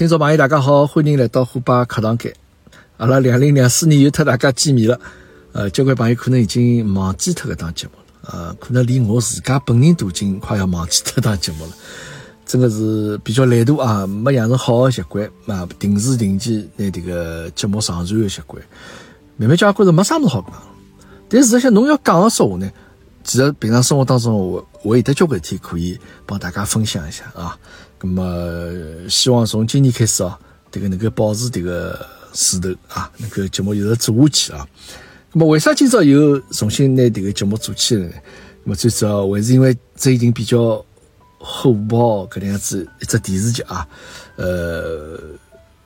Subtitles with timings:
[0.00, 2.34] 听众朋友，大家好，欢迎来到虎爸课堂间。
[2.96, 4.98] 阿拉两零两四年又特大家见面了。
[5.52, 11.72] 呃，交关朋友可能已经忘记脱搿档节目了，呃，可能连我自家本人都已经快要忘记脱档节目了。
[12.46, 18.62] 真的是比较懒惰啊，没养成好的习惯啊，定时定期拿这个节目上传的习惯。
[19.36, 20.62] 慢慢讲，觉着没啥么子好讲。
[21.28, 22.70] 但事实上，侬要讲个说话呢，
[23.22, 27.54] 其实平常生活当中，我我有得交关事体可以帮大家分享一下啊。
[28.02, 28.72] 那么，
[29.10, 30.38] 希望从今年开始啊，
[30.70, 31.98] 这个能够保持这个
[32.32, 34.66] 势头啊，能够节目一直做下去啊。
[35.32, 38.12] 那么，为啥今朝又重新拿这个节目做起来呢？
[38.64, 40.82] 那么，最主要还是因为最近比较
[41.38, 43.86] 火爆搿样子一只电视剧啊。
[44.36, 45.20] 呃，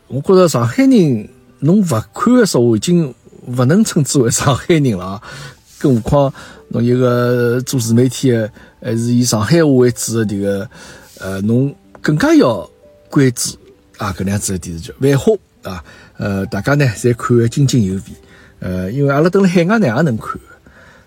[0.07, 3.13] 我觉着上海人侬勿看的说话，已经
[3.49, 5.23] 勿能称之为上海人了啊。
[5.79, 6.35] 更何况
[6.69, 8.49] 侬一个做自媒体的，
[8.81, 10.71] 还是以上海话为主的这个，
[11.19, 11.75] 呃，侬。
[12.05, 12.71] 更加要
[13.09, 13.57] 关注
[13.97, 15.33] 啊，搿能样子个电视剧《繁花》
[15.71, 15.83] 啊，
[16.19, 18.03] 呃，大家呢侪看得津津有味。
[18.61, 20.39] 呃，因为阿拉蹲辣海外呢也能看。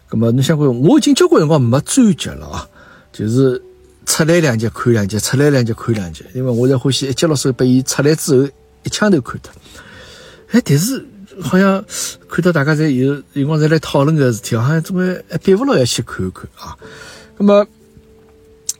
[0.09, 2.67] 葛么侬想看，我已经交关辰光没追剧了啊，
[3.13, 3.61] 就是
[4.07, 6.25] 出来两集看两集，出来两集看两集。
[6.33, 8.49] 因为我在欢喜一集落手，被伊出来之后
[8.81, 9.53] 一枪头看脱。
[10.49, 11.05] 哎，但是
[11.39, 11.85] 好像
[12.27, 16.75] 看到大家在有有辰光在来讨论个事体，好像总归逼不牢要去看一看啊。
[17.37, 17.67] 葛么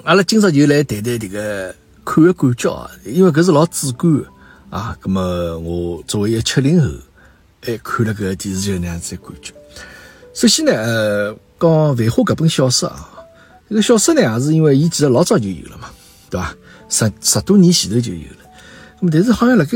[0.04, 1.76] 阿拉今朝就来谈谈这个。
[2.08, 4.26] 看个感觉啊，因为搿是老主观个
[4.70, 4.98] 啊。
[5.02, 6.90] 咁么，我作为一个七零后，
[7.66, 9.54] 哎，看了搿电视剧那样子感觉。
[10.34, 13.10] 首先呢，呃，讲《繁花》搿本小说啊，
[13.68, 15.90] 这个小说呢，也是因为伊其实老早就有了嘛，
[16.30, 16.56] 对伐？
[16.88, 18.50] 十十多年前头就有了。
[19.02, 19.72] 咁么，但是好像辣盖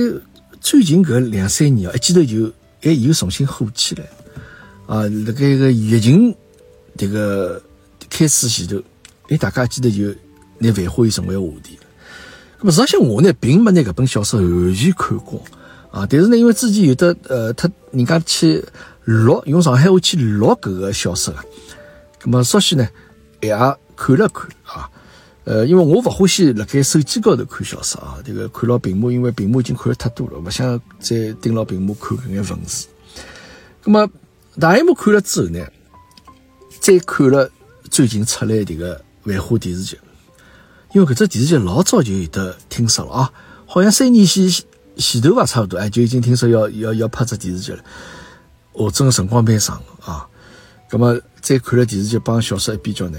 [0.61, 2.49] 最近搿两三年啊，一记头就
[2.83, 4.05] 哎又重新火起来
[4.87, 5.03] 啊。
[5.25, 6.33] 辣盖个疫情
[6.97, 7.61] 迭个
[8.09, 8.81] 开始前头，
[9.27, 10.05] 哎，大家记得就
[10.59, 11.77] 拿《繁花》又成为话题。
[12.63, 15.41] 那么实际上我呢，并没拿搿本小说完全看光
[15.89, 16.05] 啊。
[16.07, 18.63] 但是呢，因为之前有的呃，他人家去
[19.05, 21.43] 录用上海话去录搿个小说啊，
[22.23, 22.87] 那么稍许呢
[23.41, 23.49] 也
[23.95, 24.87] 看了看啊。
[25.43, 32.85] 呃，因为我勿欢喜辣盖手机高头看小说啊，这个看牢屏幕，因为屏幕已经看了太多了，勿想再盯牢屏幕看搿眼文字。
[33.83, 34.07] 那么
[34.59, 35.65] 大荧幕看了之后呢，
[36.79, 37.49] 再看了
[37.89, 39.97] 最近出来这个《繁花》电视剧。
[40.93, 43.31] 因为搿只电视剧老早就有得听说了啊，
[43.65, 44.49] 好像三年前
[44.97, 47.79] 前头吧，差不多哎，就已经听说要要要拍只电视剧了。
[48.73, 50.27] 哦，真个辰光蛮长啊。
[50.89, 53.17] 葛么再看了电视剧帮小说一比较呢，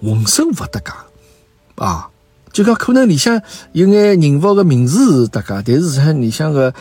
[0.00, 0.92] 浑身勿搭界
[1.76, 2.08] 啊。
[2.52, 3.40] 就讲可能里向
[3.72, 6.74] 有眼人物个名字是搭界，但是像里向个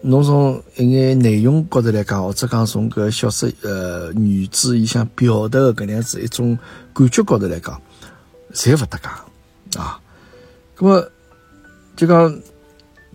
[0.00, 6.58] 侬从一眼内容高头来讲，或者讲从搿小说呃女主伊想表达个搿样子一种
[6.94, 7.80] 感觉高头来讲，
[8.56, 9.78] 侪勿搭界。
[9.78, 10.00] 啊，
[10.78, 11.10] 那么
[11.94, 12.40] 就讲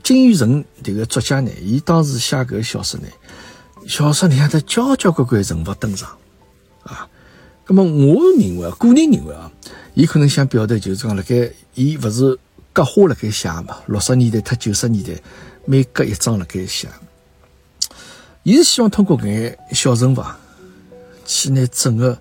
[0.03, 3.07] 金宇澄这个作家呢，伊当时写搿个小说呢，
[3.87, 6.15] 小说里向的交交关关人物登场
[6.83, 7.09] 啊。
[7.65, 9.51] 那么我认为，个人认为啊，
[9.95, 12.37] 伊可能想表达就是讲，辣盖伊勿是
[12.71, 15.19] 隔花辣盖写嘛，六十年代特九十年代
[15.65, 16.87] 每隔一章辣盖写，
[18.43, 20.23] 伊是希望通过搿眼小人物
[21.25, 22.19] 去拿整个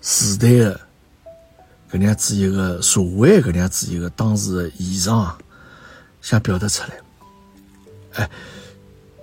[0.00, 0.80] 时代的。
[1.90, 5.36] 搿样子一个社会，搿样子一个当时的现状，
[6.20, 6.90] 想表达出来。
[8.14, 8.30] 哎，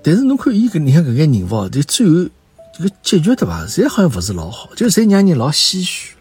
[0.04, 2.30] 但是侬看伊搿你看搿眼人物，就最后
[2.78, 3.66] 这个结局对伐？
[3.66, 6.16] 侪好像勿是老好，就侪让人老唏嘘，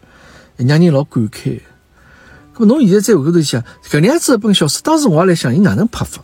[0.57, 1.61] 让人老感慨。
[2.55, 6.23] 咾侬现在再回过头想，搿样子一本小说，当时我也来想，伊哪能拍法？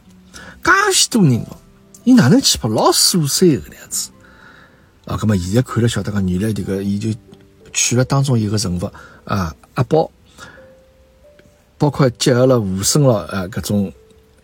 [0.62, 1.56] 介许多人哦，
[2.04, 2.68] 伊哪能去拍？
[2.68, 4.10] 老琐碎搿样子。
[5.06, 7.08] 啊，咾么现在看了晓得讲，原来这个伊就
[7.78, 8.90] 取了当中一个人物
[9.24, 10.10] 啊，阿宝。
[11.78, 13.92] 包括结合了吴声了啊，各种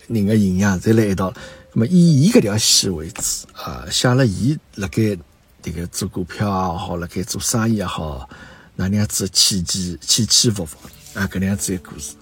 [0.07, 1.35] 人的形象侪来一道。
[1.73, 3.23] 那么以伊搿条线为主
[3.55, 5.19] 啊，写了伊辣盖
[5.61, 8.29] 这个做股票也好，辣盖做生意也好，
[8.77, 10.77] 哪能样子起起起起伏伏
[11.15, 12.15] 啊，搿能样子个故事。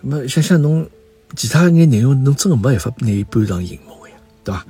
[0.00, 0.90] 那么想想侬
[1.36, 4.66] 其他眼内容，侬真的没办法拿伊搬上荧幕呀，对伐？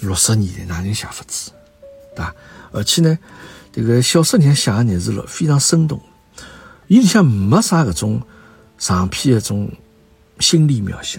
[0.00, 1.52] 六十年代哪能写法子，
[2.16, 2.34] 对伐？
[2.72, 3.16] 而且呢，
[3.74, 6.00] 这个小说里向写的呢是了非常生动，
[6.86, 8.22] 伊里向没啥搿种。
[8.76, 9.70] 长篇一种
[10.40, 11.18] 心理描写，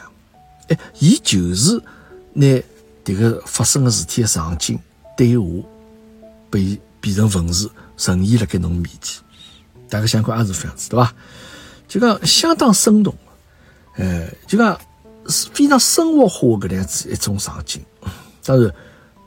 [0.67, 1.81] 哎，伊就是
[2.33, 2.45] 拿
[3.03, 4.77] 迭个发生的事体的场景
[5.17, 5.45] 对话，
[6.51, 9.23] 被变成文字呈现辣盖侬面前，
[9.89, 11.13] 大家想看也是这样子，对伐？
[11.87, 13.15] 就讲相当生动，
[13.95, 14.77] 哎，就讲
[15.53, 17.81] 非常生活化搿样子一种场景。
[18.43, 18.71] 当然，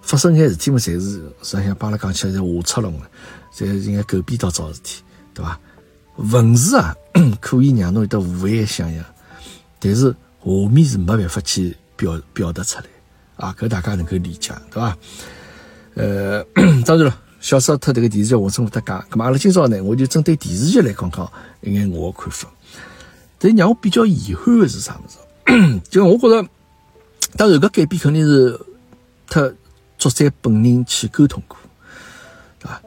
[0.09, 3.07] 发生眼事体嘛，侪是实际上帮阿拉讲起来是下出笼的，
[3.55, 5.03] 侪是应该狗屁倒灶事体，
[5.35, 5.61] 对伐？
[6.17, 6.97] 文字啊，
[7.41, 9.05] 可以让侬有得无限想象，
[9.79, 10.11] 但是
[10.41, 12.85] 画面是没办法去表表达出来
[13.37, 14.97] 啊，搿大家能够理解，对伐？
[15.95, 16.43] 呃，
[16.87, 22.49] 当然了，小说特迭个电视剧浑身勿搭界，咁么阿拉今朝呢，我就针对电视剧来讲讲一眼我个看法。
[23.39, 25.81] 但让我比较遗憾的是啥物事？
[25.91, 26.49] 就我觉得，
[27.37, 28.59] 当然搿改变肯定是
[29.29, 29.55] 特
[29.99, 31.59] 作者本人去沟通过，
[32.61, 32.81] 对伐？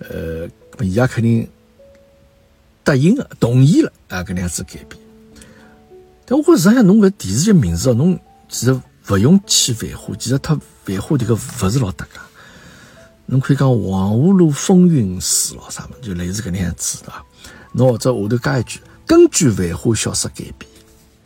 [0.00, 0.48] 呃，
[0.84, 1.48] 伊也肯定
[2.84, 5.00] 答应了、同意了啊，搿能样子改变。
[6.26, 8.18] 但我觉着，实际上侬搿电视剧名字哦，侬
[8.48, 12.20] 其实勿用去繁花，其实它繁花迭个勿是老搭界。
[13.26, 17.12] 侬可以讲《黄河路风云史》咯，啥么就类似搿能样子的。
[17.72, 20.70] 侬或者下头加一句，根据繁花小说改编。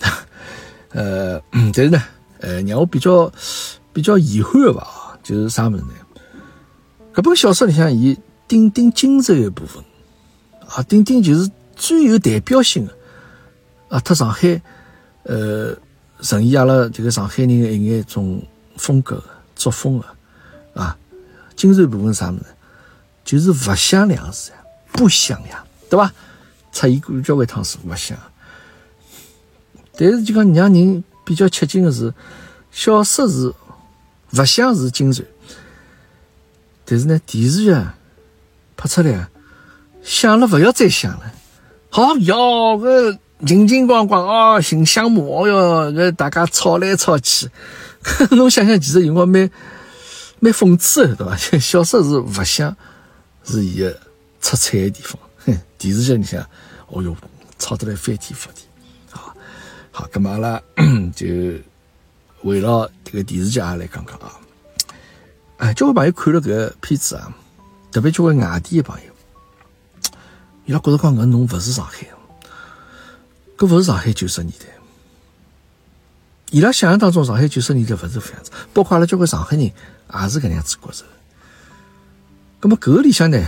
[0.91, 2.03] 呃，但是呢，
[2.41, 3.33] 呃，让我比较
[3.93, 4.87] 比较遗憾的吧，
[5.23, 5.91] 就是啥么子呢？
[7.15, 9.83] 搿本小说里向，伊顶顶精彩一部分
[10.69, 12.97] 啊，顶顶就是最有代表性的
[13.89, 14.61] 啊，特上海
[15.25, 15.77] 呃，
[16.21, 18.43] 呈现阿拉这个上海人的一眼种
[18.77, 19.23] 风格、
[19.55, 20.97] 作风的啊。
[21.55, 22.47] 精髓部分啥么子？
[23.25, 24.57] 就是“勿想”两个字呀，
[24.91, 26.13] 不想呀，对吧？
[26.73, 28.19] 出现过交关趟是勿想。
[29.97, 32.13] 但是就讲让人比较吃惊的是，
[32.73, 33.53] 小说是
[34.33, 35.25] “勿想”是精髓，
[36.85, 37.75] 但是呢，电视剧
[38.77, 39.29] 拍出来，
[40.03, 41.33] 想了勿要再想了。
[41.91, 47.49] 好哟，个金金光光哦，寻项目哦哟，个大家吵来吵去，
[48.33, 49.51] 侬想想，其实有光蛮。
[50.45, 51.37] 蛮讽刺的，对吧？
[51.61, 52.77] 小说是勿想，
[53.45, 53.97] 是伊个
[54.41, 55.17] 出彩的地方。
[55.79, 56.45] 电视剧你想，
[56.89, 57.17] 哦哟，
[57.61, 58.63] 吵得来翻天覆地。
[59.09, 59.33] 好，
[59.93, 60.61] 好，咁么阿拉
[61.15, 61.29] 就
[62.43, 64.39] 围绕这个电视剧啊来讲讲啊。
[65.59, 67.33] 哎，交关朋友看了搿个片子啊，
[67.93, 69.13] 特别交关外地的朋友，
[70.67, 72.07] 伊拉觉得讲搿侬勿是上海，
[73.57, 74.67] 搿勿是上海九十年代。
[76.51, 79.73] 伊拉想象当中，上海九十年代勿是搿样子，包括阿拉交关上海人也
[80.29, 81.05] 是搿样子觉着。
[82.59, 83.47] 葛么搿里向呢，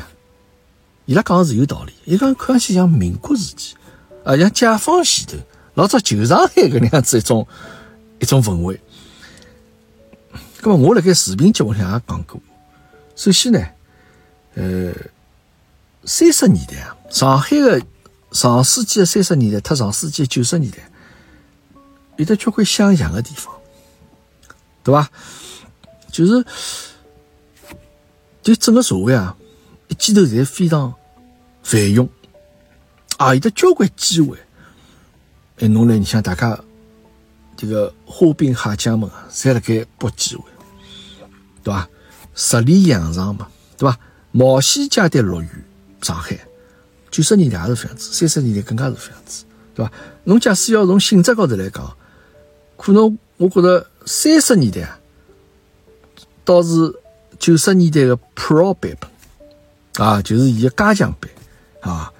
[1.06, 1.92] 伊拉讲的是有道理。
[2.04, 3.74] 伊讲看上去像民国时期，
[4.24, 5.36] 啊，像解放前头
[5.74, 7.46] 老早旧上海搿能样子一种
[8.24, 8.80] 一种氛围。
[10.62, 12.40] 葛么我辣盖视频节目里向也讲过，
[13.14, 13.60] 首先呢，
[14.54, 14.94] 呃，
[16.06, 17.82] 三十年代啊，上海的
[18.32, 20.78] 上世纪的三十年代，特上世纪九十年代。
[22.16, 23.52] 有的交关相像的地方，
[24.82, 25.10] 对吧？
[26.10, 26.44] 就是，
[28.40, 29.36] 就整个社会啊，
[29.88, 30.94] 一记头侪非常
[31.62, 32.08] 繁荣，
[33.18, 34.38] 啊，有的交关机会。
[35.58, 36.58] 哎，侬来，你想大家
[37.64, 40.44] 这个花兵蟹将们啊，侪辣盖搏机会，
[41.62, 41.88] 对吧？
[42.34, 43.98] 十里洋场嘛，对吧？
[44.32, 45.48] 毛细家的落于
[46.02, 46.38] 上海，
[47.10, 49.44] 九十年代也是这样子，三十年代更加是这样子，
[49.74, 49.92] 对吧？
[50.24, 51.96] 侬假使要从性质高头来讲。
[52.76, 54.98] 可能我觉得三十年代啊，
[56.44, 56.94] 倒是
[57.38, 61.30] 九十年代的 Pro 版本啊，就是伊个加强版
[61.80, 62.12] 啊。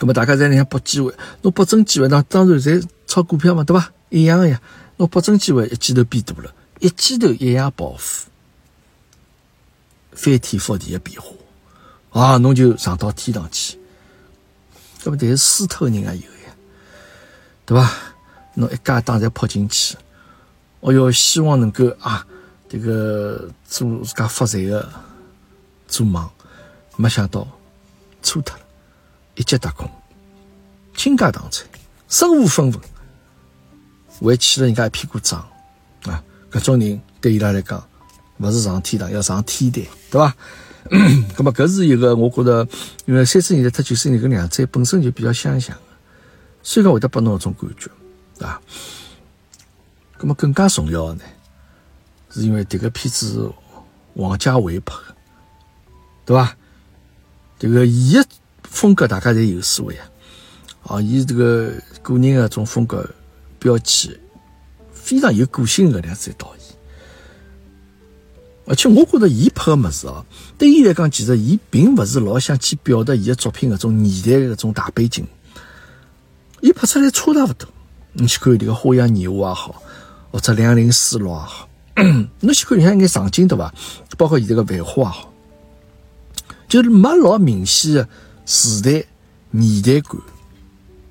[0.00, 3.92] 那么大家在里向搏机会，侬搏真机会，那当然在炒股票嘛，对吧？
[4.10, 4.60] 一样的呀。
[4.96, 8.28] 侬搏真机会，一记头变大了，一记头一夜暴富，
[10.12, 11.28] 翻天覆地的变化
[12.12, 13.76] 啊，侬就上到天堂去。
[15.02, 16.54] 那么但是输脱的人也有呀，
[17.66, 17.92] 对吧？
[18.54, 19.96] 侬一家当侪扑进去，
[20.78, 22.24] 哦哟，希望能够啊，
[22.68, 24.88] 这个做自家发财的
[25.88, 26.30] 做梦，
[26.94, 27.44] 没想到
[28.22, 28.62] 错脱了，
[29.34, 29.90] 一击打空，
[30.96, 31.66] 倾家荡产，
[32.08, 32.80] 身无分文，
[34.20, 35.44] 还欠了人家一屁股账
[36.04, 36.22] 啊！
[36.50, 37.82] 搿种人对伊拉来讲，
[38.38, 40.34] 勿是上天堂，要上天台，对伐？
[41.36, 42.66] 咁么搿是一个，我觉得，
[43.06, 45.82] 因为三十年代特九十年代搿两者本身就比较相像的，
[46.62, 47.90] 所以讲会得拨侬一种感觉。
[48.44, 48.60] 啊，
[50.18, 51.22] 那么更加重要的呢，
[52.30, 53.50] 是因为迭个片子
[54.14, 55.14] 王家卫拍的，
[56.26, 56.56] 对吧？
[57.58, 58.26] 这个伊个
[58.64, 60.06] 风格大家侪有所谓啊，
[60.82, 63.08] 啊，伊这个个人的种风格
[63.64, 64.14] 标签
[64.92, 66.76] 非常有个性的两子导演，
[68.66, 70.22] 而且我觉得伊拍的么子啊，
[70.58, 75.26] 对伊来讲，其实伊并不是老想去表达伊的作品搿种年代的搿种大背景，
[76.60, 77.66] 伊拍出来差大勿多。
[78.12, 79.82] 你去看这个《花样年华》也好，
[80.30, 81.68] 或者《两零四六》也好，
[82.40, 83.72] 侬去看里向一眼场景对伐？
[84.18, 85.32] 包括现在个繁花也好，
[86.68, 88.08] 就是没老明显的
[88.44, 89.04] 时代
[89.52, 90.20] 年代感，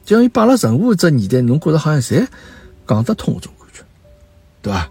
[0.06, 2.28] 就像伊摆了任何一只年代，侬觉得好像侪
[2.88, 3.84] 讲得通搿种感觉，
[4.62, 4.90] 对伐？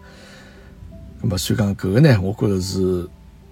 [1.20, 3.08] 那么所以讲搿个呢，我觉着是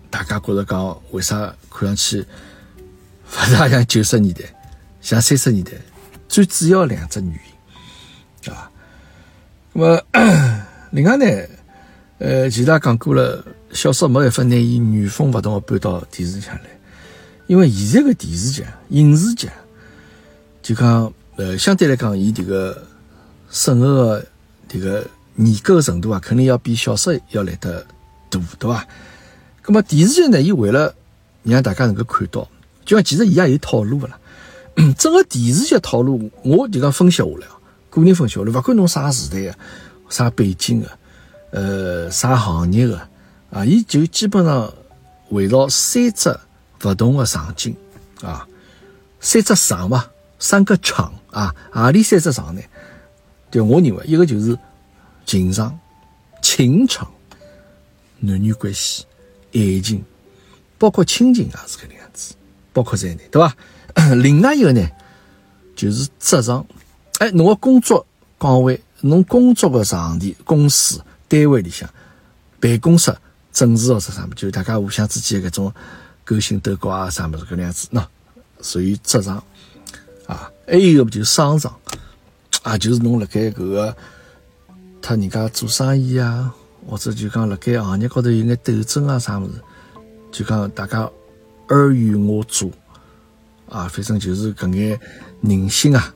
[0.09, 4.43] 大家觉着讲为啥看上去勿大像九十年代，
[5.01, 5.73] 像三十年代，
[6.29, 8.53] 最主要两只原因。
[8.53, 8.71] 啊，
[9.73, 10.03] 那么
[10.91, 11.27] 另外呢，
[12.19, 16.63] 呃，其他讲过了，小说没办法拿伊原封不动的搬到电视上来，
[17.47, 19.49] 因为现在个电视剧、影视剧，
[20.63, 22.87] 就讲呃，相对来讲，伊这个
[23.51, 24.27] 审核的
[24.69, 25.07] 这个
[25.37, 27.81] 严格程度啊，肯定要比小说要来得
[28.29, 28.87] 大，对伐？
[29.67, 30.95] 那么电视剧呢，伊为了
[31.43, 32.47] 让大家能够看到，
[32.85, 34.19] 就讲其实伊也有套路个啦。
[34.99, 37.47] 整个电视剧套路，我就讲分析下来，
[37.89, 39.55] 个人分析下来，勿管侬啥时代个、
[40.11, 40.89] 啥背景个、
[41.53, 43.01] 呃，啥行业个，
[43.51, 44.71] 啊，伊就基本上
[45.31, 46.39] 围绕三只
[46.85, 47.75] 勿同个场景
[48.21, 48.47] 啊，
[49.21, 50.05] 三只场嘛，
[50.39, 52.63] 三个场啊，何里三只场呢？
[53.51, 54.57] 就我认为，一个就是
[55.27, 55.77] 情场、
[56.41, 57.11] 情场、
[58.21, 59.05] 男女关系、
[59.53, 60.05] 爱情，
[60.79, 62.35] 包括亲情也是搿能样子，
[62.73, 63.57] 包括在内，对伐？
[64.15, 64.89] 另外一个呢，
[65.75, 66.65] 就是职场，
[67.19, 68.07] 哎，侬个工作
[68.39, 71.89] 岗位，侬工作个场地、公司单位里向，
[72.61, 73.13] 办公室、
[73.53, 75.75] 政治或者啥么，就大家互相之间搿种
[76.25, 78.07] 勾心斗角啊，啥么子搿能样子，喏，
[78.63, 79.43] 属于职场。
[80.71, 81.75] 还有一个就是商场
[82.63, 83.97] 啊，就是侬辣盖搿个，
[85.03, 86.55] 他人家做生意啊，
[86.87, 89.55] 或者就讲辣盖行业高头有眼斗争啊，啥物事，
[90.31, 91.11] 就讲大家
[91.67, 92.71] 尔虞我诈。
[93.69, 94.99] 啊，反正就是搿眼
[95.41, 96.15] 人性啊，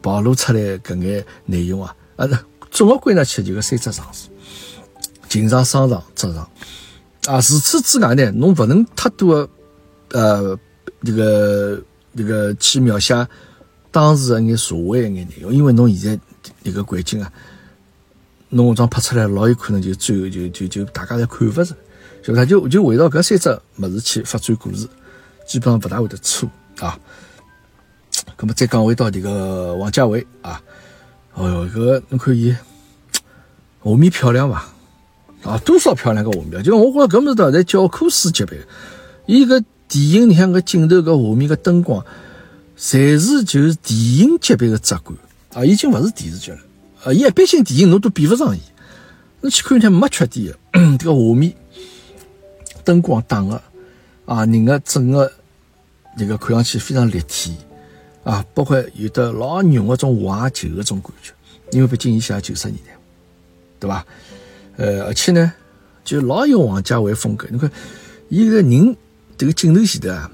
[0.00, 2.28] 暴露出来搿眼内容啊，啊，
[2.70, 4.30] 总个归纳起来就个三只场所：
[5.28, 6.48] 情场、商场、职场。
[7.26, 9.48] 啊，除此之外呢，侬勿能太多的
[10.20, 10.58] 呃，
[11.04, 11.82] 这个
[12.16, 13.14] 这个去描写
[13.92, 17.30] 当时的眼社会一眼内容，因为侬现在一个环境啊，
[18.48, 21.76] 侬搿种拍出来，老有可能就最后就就就大家侪看勿着，
[22.22, 24.88] 就他就就围绕搿三只物事去发展故事，
[25.46, 26.48] 基本上勿大会得错。
[26.80, 26.98] 啊，
[28.38, 30.60] 那么再讲回到这个王家卫啊，
[31.34, 32.56] 哦哟，这个侬看伊
[33.80, 34.64] 画面漂亮伐？
[35.44, 36.62] 啊，多少漂亮个画面？
[36.62, 38.58] 就我觉着搿么子在教科书级别，
[39.26, 42.04] 伊个电影里向个镜头、搿画面、个灯光，
[42.82, 45.14] 侪是就是电影级别个质感
[45.54, 46.58] 啊，已经勿是电视剧了
[47.04, 47.12] 啊。
[47.12, 48.60] 伊一般性电影侬都比勿上伊，
[49.40, 50.58] 侬去看看没缺点个，
[50.98, 51.54] 这个画面、
[52.84, 53.62] 灯光打个
[54.26, 55.32] 啊，人个整个。
[56.14, 57.56] 那个看上去非常立体
[58.22, 61.32] 啊，包括有的老浓个种怀旧个种感觉，
[61.70, 62.92] 因为毕竟伊写九十年代，
[63.80, 64.04] 对伐？
[64.76, 65.50] 呃，而且呢，
[66.04, 67.48] 就老有王家卫风格。
[67.50, 67.72] 你看，
[68.28, 68.94] 伊个人
[69.38, 70.30] 这个镜头前头啊，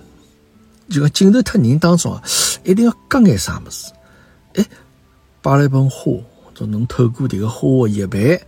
[0.88, 2.22] 就讲镜头特人当中啊，
[2.64, 3.92] 一定要夹眼啥么子？
[4.54, 4.66] 哎，
[5.42, 6.12] 摆了一盆花，
[6.54, 8.40] 就能透过这个花的叶瓣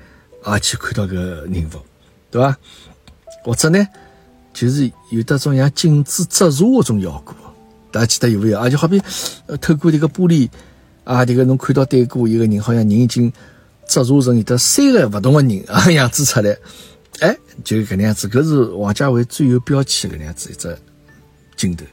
[0.43, 1.79] 啊，去看到个人物，
[2.31, 2.57] 对伐？
[3.45, 3.87] 或者呢？
[4.53, 7.35] 就是有得种像镜子折射的种效果，
[7.93, 8.59] 大家记得有没有？
[8.59, 9.01] 而且好比
[9.61, 10.49] 透过这个玻璃
[11.05, 13.33] 啊，这个侬看到对过一个人，好像人已经
[13.87, 16.57] 折射成有得三个不同的人啊样子出来，
[17.21, 18.27] 哎，就搿能样子。
[18.29, 20.77] 搿是王家卫最有标签搿能样子一只
[21.57, 21.85] 镜头。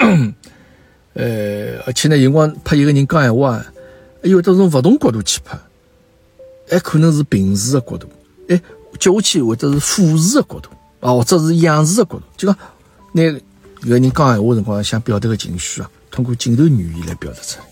[1.14, 3.66] 呃，而且呢，有光拍一个人讲闲话啊，
[4.22, 5.58] 有得从不同角度去拍，
[6.68, 8.08] 还可能是平视的角度，
[8.48, 8.60] 哎，
[8.98, 10.70] 接下去或者是俯视的角度。
[11.00, 12.58] 啊，或者是仰视的角度，就讲
[13.12, 13.40] 那个
[13.80, 17.64] 人讲闲话辰光想表达个情绪啊，通过镜头语言来表达出来，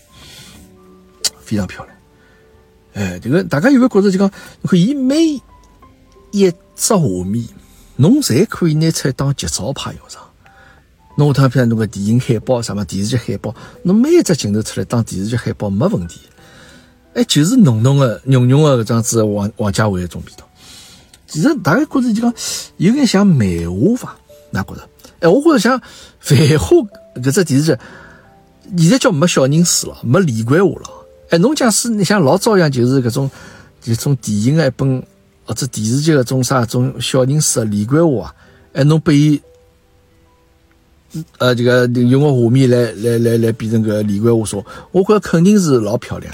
[1.39, 1.95] 非常漂亮。
[2.93, 4.31] 哎，这个大家有没有觉得就讲，
[4.61, 5.39] 你看伊每
[6.31, 7.47] 一只画面，
[7.97, 10.23] 侬侪可以拿出来当剧照拍用场。
[11.19, 16.21] 侬下趟譬如侬个电影海报，啥么电视剧海报，侬每一只镜头出来当电视剧海报没问题。
[17.13, 20.47] 哎，就是浓浓的、浓浓的这样子王王家卫一种味道。
[21.27, 22.33] 其实大家觉着就讲
[22.77, 24.15] 有点像漫画伐？
[24.51, 24.89] 哪觉着？
[25.19, 25.81] 哎，我觉着像
[26.21, 26.77] 繁花
[27.15, 27.77] 搿只电视剧，
[28.77, 30.89] 现在叫没小人书了，没连贯画了。
[31.31, 33.29] 哎，侬假使你像老早一样，就是搿种
[33.81, 35.03] 就种电影的一本
[35.43, 38.33] 或者电视剧搿种啥种小人书连贯化，
[38.71, 39.41] 哎，侬拨伊
[41.37, 46.33] 呃这个用个画面来来来来变成个连贯化说，我觉着肯定是老漂亮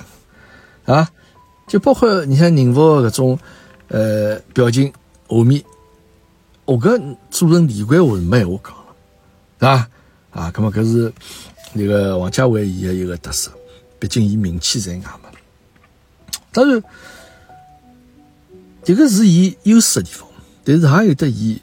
[0.85, 1.09] 啊！
[1.67, 3.39] 就包括你像人物搿种。
[3.87, 4.91] 呃，表情、
[5.27, 5.63] 画面，
[6.65, 8.95] 我搿做成连贯化是没话讲了，
[9.59, 9.89] 是吧？
[10.31, 11.13] 啊，咁么搿是
[11.71, 13.51] 那个王家卫伊个一个特色，
[13.99, 15.29] 毕竟伊名气在外嘛。
[16.51, 16.83] 当然，
[18.83, 20.27] 这个是伊优势的地方，
[20.63, 21.61] 但是也有得伊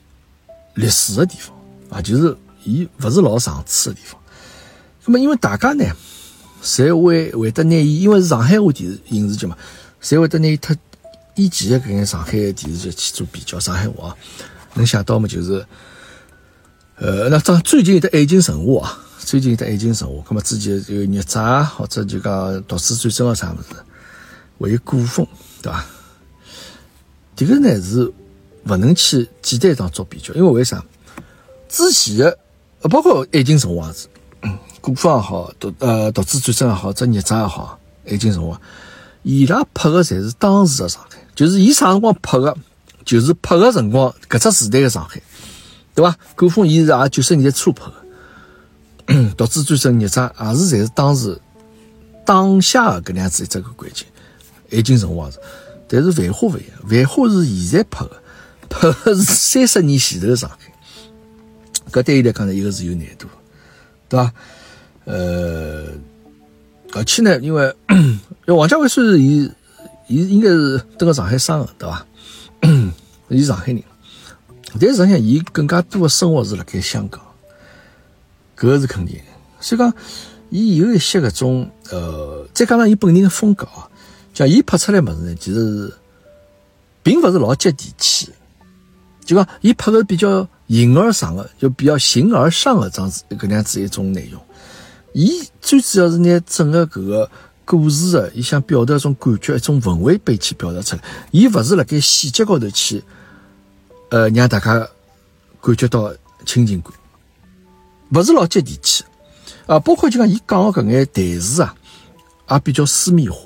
[0.75, 1.53] 劣势的地方
[1.91, 4.21] 啊，就是伊勿是老上次的地方。
[5.05, 5.85] 那么因为大家呢，
[6.63, 9.57] 侪会会得拿伊，因为是上海话电视影视剧嘛，
[10.03, 10.77] 侪会得拿伊特。
[11.35, 14.15] 以前的搿眼上海电视剧去做比较，上海话
[14.75, 15.27] 能想到么？
[15.27, 15.65] 就是，
[16.97, 23.69] 呃，那张最近的《爱情神话》啊，最近的《爱情神话》，那么之前有孽债或者就讲毒师战争啊啥物事，
[24.59, 25.27] 会有古风，
[25.63, 25.87] 对伐？
[27.35, 28.13] 迭个呢是
[28.67, 30.85] 勿能去简单当做比较，因为为啥？
[31.67, 32.39] 之前的，
[32.89, 34.09] 包括《爱情神话》是，
[34.81, 37.79] 古风也好，独呃独自战争也好，这孽债也好，
[38.13, 38.57] 《爱情神话》，
[39.23, 42.57] 伊拉拍的侪是当时的上海，就是伊啥辰光拍的，
[43.05, 45.21] 就是拍的辰光搿只时代的上海，
[45.95, 46.17] 对伐？
[46.35, 47.87] 古风伊是也九十年代初拍
[49.07, 51.41] 的，独自战争孽债也是侪是当时
[52.25, 54.07] 当下的搿样子一只个环境，
[54.77, 55.39] 《爱情神话》是。
[55.89, 58.23] 但是《繁花》勿一样，《繁花》是现在拍的，
[58.71, 60.57] 拍的是三十年前头的上海，
[61.93, 63.29] 搿对伊来讲呢，一个是有难度，
[64.09, 64.33] 对伐？
[65.05, 65.89] 呃，
[66.93, 69.51] 而且呢，因为 因为王家卫虽然伊
[70.09, 72.07] 伊应该是蹲辣上海生的，对伐？
[73.29, 73.83] 伊上海人，
[74.73, 77.21] 但实际上伊更加多的生活是辣盖香港，
[78.57, 79.21] 搿个是肯定。
[79.61, 79.93] 所以讲，
[80.51, 83.89] 伊有一些搿种呃，再加上伊本人的风格啊。
[84.35, 85.95] 像伊拍出来物事呢，其实是
[87.03, 88.31] 并勿是老接地气，
[89.25, 94.41] 就讲伊拍个比较形而上的，就比较形而上的这样子搿样子一种内容。
[95.13, 97.31] 伊最主要是拿整个搿个
[97.67, 101.03] 故事的，伊想表达一种感觉，一种氛围被去表达出来。
[101.31, 103.05] 伊勿是辣盖细节高头去，
[104.09, 104.89] 呃，让大家
[105.61, 106.11] 感觉到
[106.47, 106.91] 亲近感，
[108.15, 109.05] 勿是老接地气
[109.67, 109.79] 啊。
[109.79, 111.75] 包括就讲伊讲的搿眼台词啊，
[112.51, 113.37] 也比较私密化。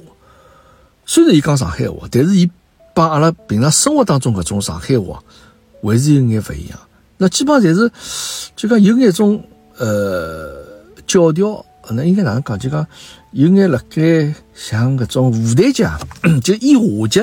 [1.04, 2.48] 虽然伊讲上海话，但是伊
[2.94, 5.20] 帮阿拉平常生活当中搿种上海话
[5.82, 6.78] 还是有眼勿一样。
[7.18, 7.90] 那基本上侪是
[8.54, 9.42] 就讲有眼种
[9.78, 10.64] 呃
[11.06, 12.58] 教条，那应该哪能讲？
[12.58, 12.86] 就讲
[13.32, 15.84] 有眼辣盖像搿种舞台剧，
[16.42, 17.20] 就演话剧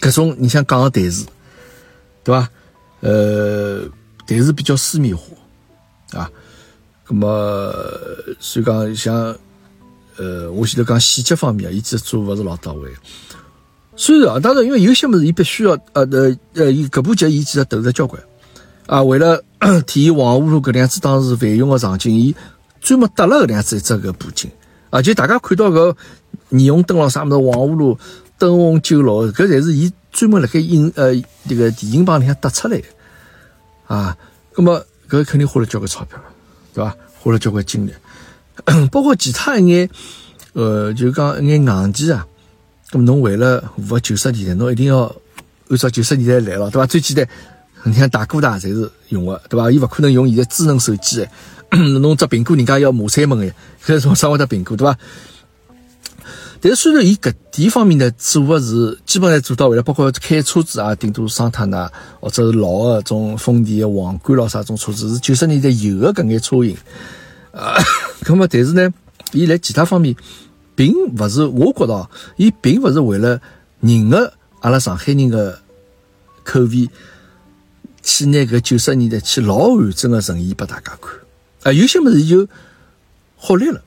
[0.00, 1.26] 搿种，你想讲个台词，
[2.24, 2.48] 对伐？
[3.00, 3.80] 呃，
[4.26, 5.22] 台词比较私密化
[6.12, 6.30] 啊。
[7.08, 7.72] 那么
[8.38, 9.36] 所以讲像。
[10.20, 12.90] 呃，我现在讲细节方面啊，伊其实做勿是老到位。
[13.94, 18.20] 虽然啊，当然因为有些物事伊必须要呃呃呃，伊搿部剧伊其实投入交关
[18.88, 19.44] 啊，为了
[19.86, 22.34] 体现黄河路搿样子当时繁荣个场景，伊
[22.80, 24.50] 专门搭了搿两只一只搿布景
[24.88, 25.94] 啊，就大家看到搿
[26.50, 27.98] 霓虹灯咯啥物事，黄河路
[28.38, 31.12] 灯红酒绿，搿侪是伊专门辣盖影呃
[31.46, 32.80] 迭个电影棚里向搭出来
[33.86, 34.16] 啊。
[34.54, 36.18] 葛么搿肯定花了交关钞票，
[36.72, 36.96] 对伐？
[37.20, 37.92] 花了交关精力。
[38.90, 39.90] 包括其他一眼，
[40.54, 42.26] 呃，就讲一眼硬件啊，
[42.90, 45.14] 咁侬为了符合九十年代，侬一定要
[45.68, 46.86] 按照九十年代来了，对伐？
[46.86, 47.28] 最简单，
[47.84, 49.70] 你像大哥大侪是用的，对伐？
[49.70, 51.20] 伊勿可能用现在智能手机
[51.70, 54.98] 诶， 侬只苹果人家要马赛门诶，搿种啥会得苹果，对伐？
[56.60, 66.76] 但是虽然伊搿点方面呢做的是基本上做到位了，包括开车子啊，顶多桑塔纳或者是老的种丰田皇冠咯啥种车子，是九十年代有的搿眼车型。
[67.52, 67.74] 啊，
[68.26, 68.92] 那么但是呢，
[69.32, 70.16] 伊在其他方面，
[70.74, 73.40] 并勿是我觉着，伊并勿是为了
[73.82, 75.60] 迎合阿拉上海人的
[76.42, 76.90] 口味，
[78.08, 81.12] 去拿搿九十年代去老完整的呈现拨大家看。
[81.64, 82.48] 啊，有些物事就
[83.36, 83.82] 忽略了。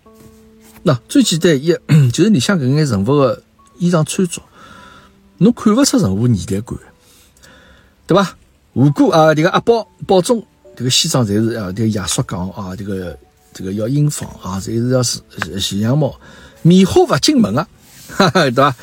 [0.83, 1.75] 那最简单一，
[2.13, 3.41] 就是你像搿眼人物的
[3.79, 4.41] 衣裳穿着，
[5.39, 6.77] 侬看勿出任何年代感，
[8.05, 8.37] 对伐？
[8.73, 13.17] 吴哥啊，迭个阿宝、宝总，迭个西装侪是啊，迭个亚叔讲啊，迭个。
[13.53, 15.19] 这个要英仿啊，侪是要是
[15.59, 16.17] 西洋帽，
[16.61, 17.67] 棉花勿进门啊，
[18.07, 18.73] 哈哈，对伐？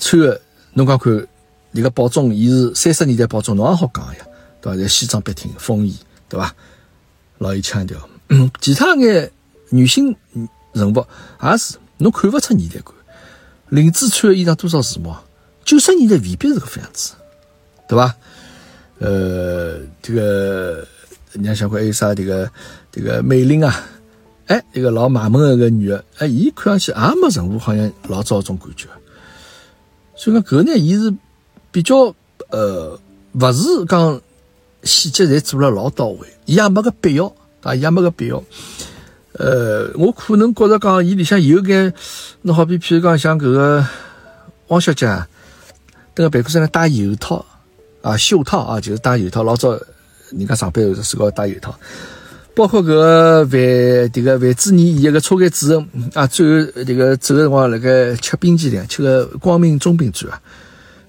[0.00, 0.40] 穿个
[0.72, 1.24] 侬讲看，
[1.70, 4.26] 那个保总，伊是三十年代保总，侬也好讲呀，
[4.60, 4.76] 对伐？
[4.76, 5.96] 在西装笔挺，风衣，
[6.28, 6.54] 对伐？
[7.38, 7.96] 老有腔调。
[8.60, 9.30] 其他眼
[9.70, 10.14] 女性
[10.72, 11.06] 人物
[11.42, 12.94] 也是，侬看勿出年代感。
[13.68, 15.16] 林子穿个衣裳多少时髦？
[15.64, 17.12] 九十年代未必是个副样子，
[17.88, 18.14] 对伐？
[18.98, 20.86] 呃，这个
[21.34, 22.14] 你像小怪还有啥？
[22.14, 22.50] 这个
[22.90, 23.86] 这个美玲啊。
[24.46, 28.88] 哎，一个老卖萌个一个女的，哎，伊看上去也没任何好像老早种感觉，
[30.16, 31.14] 所以讲搿呢，伊是
[31.70, 32.14] 比较
[32.48, 32.98] 呃，
[33.34, 34.18] 勿是讲
[34.88, 38.42] 细节侪做了老到位，伊也没个必要，啊，伊也没个必要。
[39.34, 41.92] 呃，我可能觉着讲，伊里向有眼，
[42.42, 43.86] 侬好比譬如讲像搿个
[44.68, 45.06] 汪小姐，
[46.14, 47.44] 蹲个办公室里戴油套
[48.02, 49.78] 啊，袖套啊，就是戴油套，老早
[50.30, 51.78] 人家上班时是搞戴油套。
[52.54, 53.60] 包括搿个范
[54.10, 60.42] 迭个范志毅一个车间主任啊，最后迭个走个辰光辣盖吃冰激凌，吃个光明中冰砖啊，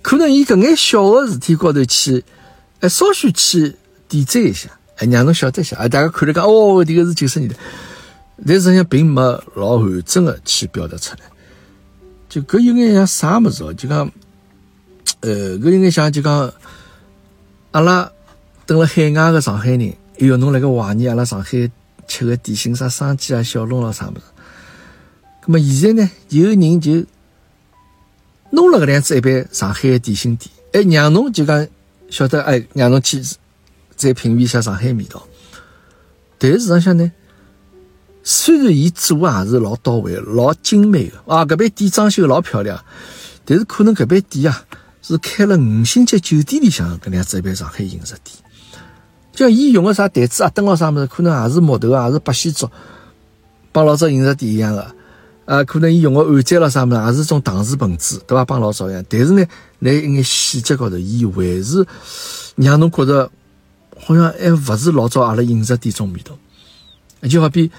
[0.03, 2.23] 可能伊搿眼小个事体高头去，
[2.81, 3.75] 哎，稍许去
[4.07, 7.55] 点缀一下，哎，让侬晓得一下，啊，大家看了讲哦，迭个是九十年代，
[8.45, 9.21] 但实际上并没
[9.55, 11.21] 老完整的去表达出来，
[12.29, 14.09] 就搿有眼像啥物事哦，就讲，
[15.21, 16.53] 呃，搿有眼像就讲，
[17.71, 18.11] 阿拉
[18.65, 19.93] 等了海外个上海人。
[20.21, 21.71] 哎哟，侬辣盖怀念阿拉上海
[22.05, 24.21] 吃个点心，啥生煎啊、小笼咯啥物事？
[25.45, 27.05] 咁么现在呢，有人就
[28.51, 31.65] 弄了搿样子一般上海的点心店，哎让侬就讲
[32.09, 33.21] 晓得哎，让侬去
[33.95, 35.25] 再品味一下上海味道。
[36.37, 37.11] 但是实上呢，
[38.23, 42.83] 虽然伊做也是老到位、老精美的啊，搿爿店装修老漂亮，
[43.45, 44.65] 但是可能搿爿店啊
[45.01, 48.37] 是开了五星级酒店里向搿能样子一爿上海饮食店。
[49.33, 52.69] 像伊用个啥台子啊、灯咯啥物事，可能也是木头啊，也是八仙竹，
[53.71, 54.95] 帮老早饮食店一样的。
[55.49, 58.45] 啊，可能伊用个碗盏咯啥物事，也是种搪瓷盆子，对伐？
[58.45, 59.03] 帮老早一样。
[59.09, 59.43] 但是呢，
[59.79, 61.83] 辣一眼细节高头，伊还是
[62.55, 63.31] 让侬觉着
[63.99, 66.37] 好像还勿是老早阿拉饮食店种味道。
[67.27, 67.71] 就好比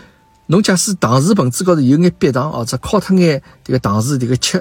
[0.47, 4.61] 侬假使搪瓷盆子高头有眼壁糖，或者敲脱眼迭个搪瓷迭个漆，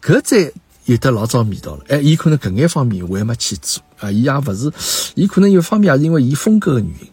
[0.00, 0.52] 搿再。
[0.86, 4.72] 有得老早味道了，哎，伊可能搿眼方面我还没去做啊，伊也勿是，
[5.14, 7.08] 伊可能有方面也是因为伊风格的原因，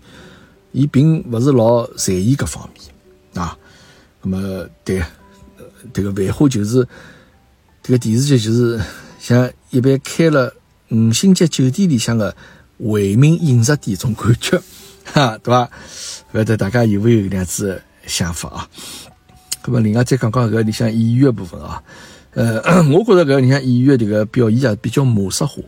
[0.71, 3.55] 伊并勿是老在意搿方面啊。
[4.21, 5.03] 那么对，
[5.93, 6.87] 这个繁花就是
[7.81, 8.79] 这个电视剧，就是
[9.19, 10.53] 像一般开了
[10.89, 12.35] 五星级酒店里向的
[12.77, 14.61] 回民饮食店种感觉，
[15.13, 15.69] 哈，对伐？
[16.33, 18.69] 勿晓得大家有没有搿样子想法啊？
[19.65, 21.81] 那么另外再讲讲搿里向演员的部分啊。
[22.33, 25.61] 呃， 我觉着搿里向演员这个表演啊，比较模式化，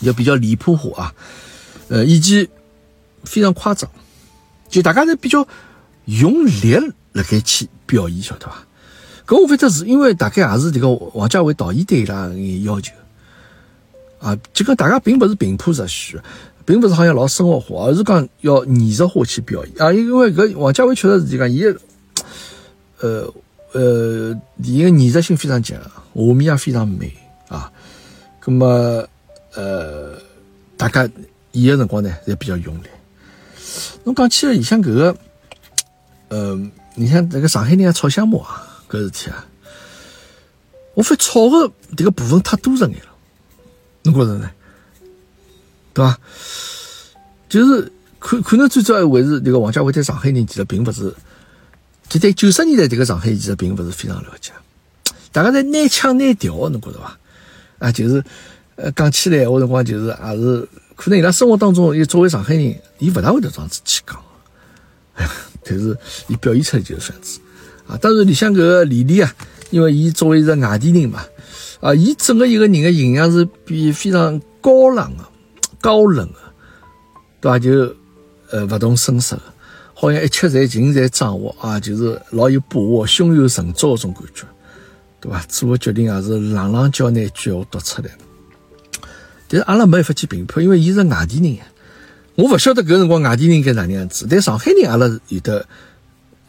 [0.00, 1.14] 也比较离谱化啊。
[1.88, 2.48] 呃，以及
[3.24, 3.90] 非常夸张，
[4.68, 5.46] 就大家侪比较
[6.06, 6.74] 用力
[7.12, 8.66] 辣盖去表演，晓得伐？
[9.26, 12.92] 搿我反正是因为大概也是这个王家卫导演对伊拉眼要求
[14.20, 16.18] 啊，就跟大家并不是平铺直叙，
[16.64, 19.92] 并不是好像老生活化，而是讲要艺术化去表演啊。
[19.92, 21.64] 因为搿王家卫确实是就讲伊，
[23.00, 23.32] 呃。
[23.72, 25.78] 呃，伊个艺术性非常强，
[26.14, 27.14] 画面也非常美
[27.48, 27.70] 啊。
[28.46, 29.06] 那么，
[29.54, 30.14] 呃，
[30.74, 31.06] 大家
[31.52, 32.86] 演个辰光呢，也比较用力。
[34.04, 35.16] 侬讲起来，里向搿个，
[36.28, 36.58] 呃，
[36.98, 39.46] 你像这个上海人炒香茅啊，搿事体啊，
[40.94, 43.08] 我发炒个迭个部分太多着眼了，
[44.02, 44.50] 侬觉着呢？
[45.94, 46.18] 对伐？
[47.48, 51.14] 就是可可能最主要还是迭个王家卫在上海人其实并不是。
[52.08, 54.50] 就对九十年代这个上海其实并不是非常了解，
[55.30, 57.16] 大家在拿腔拿调，侬觉得伐？
[57.78, 58.24] 啊，就是
[58.76, 64.20] 呃讲起来，我辰光就是也是可能伊拉生活当中，伊作为上海人，伊勿大会得这样子去讲，
[65.68, 65.96] 但是
[66.28, 67.40] 伊表现出来就是这样子
[67.86, 67.96] 啊。
[67.98, 69.34] 当然，里向搿个李丽啊，
[69.70, 71.24] 因为伊作为一个外地人嘛，
[71.80, 75.24] 啊，伊整个一个人的形象是比非常高冷的、
[75.80, 76.38] 高冷的，
[77.40, 77.58] 对伐？
[77.58, 77.94] 就
[78.50, 79.42] 呃勿动声色的。
[79.94, 84.44] 好像一切侪尽在掌握啊，就是老有把握、胸有成竹的种感觉，
[85.20, 85.40] 对伐？
[85.48, 88.08] 做个决定也是朗朗叫那句话读出来。
[89.48, 91.58] 但是阿拉没办法去评判，因为伊是外地人，
[92.38, 94.24] 我勿晓得搿辰光外地人该哪能样子。
[94.30, 95.66] 但上海人阿拉有的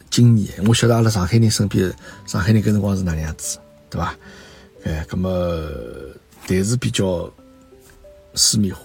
[0.08, 1.92] 经验，我晓得阿拉上海人身边
[2.26, 3.58] 上海人搿辰光是哪能样子，
[3.90, 4.16] 对吧？
[4.84, 5.28] 哎，搿么
[6.46, 7.28] 但是比较
[8.36, 8.80] 私密化，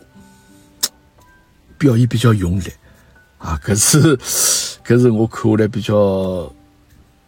[1.78, 2.66] 表现比较用力。
[3.38, 4.18] 啊，搿是
[4.84, 6.52] 搿是我看下来比较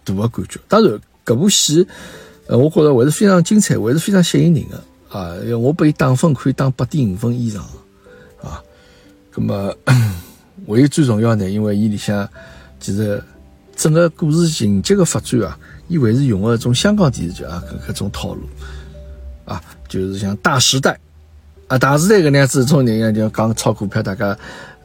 [0.03, 0.59] 大的感觉。
[0.67, 1.87] 当然，搿部戏，
[2.47, 4.83] 呃，我觉着还是非常精彩，还是非常吸引人的
[5.15, 5.35] 啊。
[5.59, 7.63] 我拨伊打分可以打八点五分以上。
[9.37, 9.75] 葛么，
[10.65, 12.27] 唯一最重要呢，因为伊里向
[12.79, 13.23] 其实
[13.75, 18.41] 整个故事情节的发展啊，伊还是用了一种香港电视剧啊搿搿种套路
[19.45, 20.91] 啊，就是像《大时代》
[21.67, 24.37] 啊，《大时代》搿样子种人啊就讲炒股票，大家。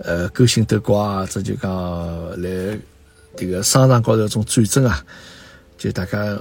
[0.04, 2.76] 呃，勾心斗角啊，这就讲来
[3.36, 5.00] 这个商场高头种战争啊，
[5.78, 6.36] 就大家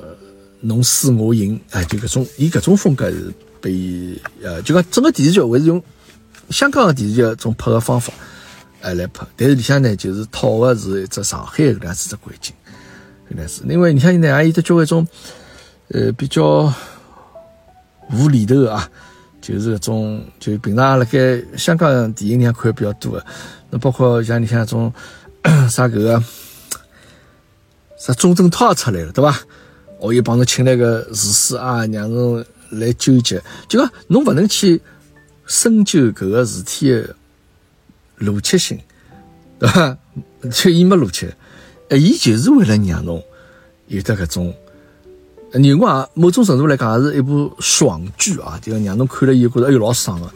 [0.62, 5.80] 侬输我赢啊，就搿种以搿种风格是被呃，就讲整个电视剧还是用
[6.52, 8.12] 香港的电视剧一种拍个方法
[8.82, 12.54] 哎来拍，但是里向呢就是套个是一只上海搿样子只环境，
[13.32, 15.08] 搿样子，因为你像现在也有得交关种
[15.90, 16.74] 呃比较
[18.12, 18.90] 无厘头啊。
[19.42, 23.26] 就是搿种，就平常辣盖香港电影里向看比较多的，
[23.72, 24.94] 那包括像你像种
[25.68, 26.24] 啥搿个
[27.98, 29.36] 啥钟镇涛出来了，对伐？
[30.00, 34.80] 我又帮侬请来个厨师啊，让侬来纠结，就讲侬勿能去
[35.52, 37.14] 深究搿个事体的
[38.20, 38.80] 逻辑性，
[39.60, 39.98] 对伐？
[40.50, 41.28] 就伊没逻辑，
[41.90, 43.22] 哎，伊就是为了让侬
[43.88, 44.56] 有得搿种。
[45.54, 50.34] 你光某种程度来讲，也是一部爽剧啊，就让侬看了以后觉得哎呦老爽的，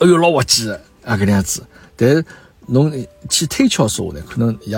[0.00, 1.64] 哎呦老滑稽的啊，搿能样子。
[1.96, 2.22] 但是
[2.66, 2.92] 侬
[3.30, 4.76] 去推敲说呢，可能也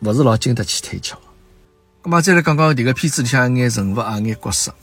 [0.00, 1.16] 勿是老经得起推敲。
[2.02, 4.74] 咁么再来讲讲迭个片子里向一眼人物啊，一眼角色。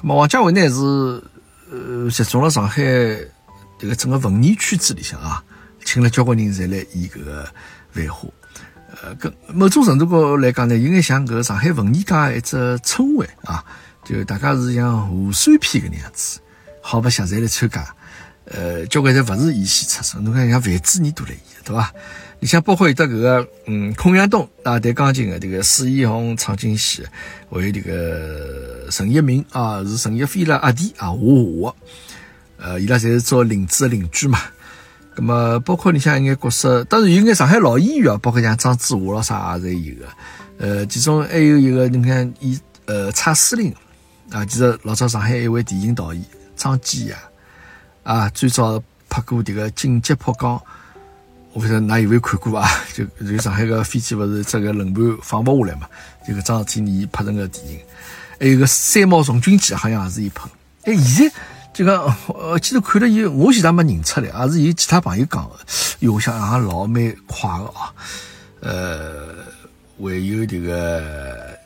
[0.00, 1.22] 咁么王家卫呢是
[1.72, 2.82] 呃集中了上海
[3.80, 5.42] 迭个整个文艺圈子里向啊，
[5.84, 7.48] 请了交关人侪来演搿个
[7.90, 8.28] 繁花。
[9.02, 13.64] 呃，跟某种程度高来讲呢，有眼像搿上海文艺界一只称谓啊，
[14.04, 16.40] 就大家是像贺岁片搿能样子，
[16.82, 17.94] 好白相侪来参加。
[18.46, 21.90] 呃，交关侪勿是演戏出身，侬看像范志毅都来演，对伐？
[22.40, 27.06] 你像包括有的搿个，嗯，孔祥东啊，弹钢琴的，这个史逸红、唱京戏，
[27.48, 31.16] 还有这个陈一鸣啊，是陈一飞的阿弟啊，画
[31.62, 31.74] 画。
[32.60, 34.38] 呃，伊拉侪是做邻子的邻居嘛。
[35.16, 40.06] 那么，包括你像一眼角色，当然有眼上海老演员啊，包括像张志华咯啥也是有的。
[40.58, 43.74] 呃，其中还有一个，你看演呃蔡司令
[44.30, 47.16] 啊，其实老早上海一位电影导演张基呀。
[48.02, 50.56] 啊，最早拍过这个《紧急迫降》，
[51.52, 52.68] 我不晓得哪有没有看过啊？
[52.94, 55.86] 就就上海个飞机不是这个轮盘放不下来嘛？
[56.26, 57.78] 就个张天尼拍成个电影，
[58.38, 60.48] 还有个《三毛从军记》，好像也是伊拍。
[60.84, 61.34] 哎，现在
[61.80, 65.56] 这个我记得看了以后，我现在没认出来，也是有其他朋友讲的。
[66.00, 67.94] 哟，我想好像老蛮快的啊。
[68.60, 69.34] 呃，
[69.98, 71.58] 还有这个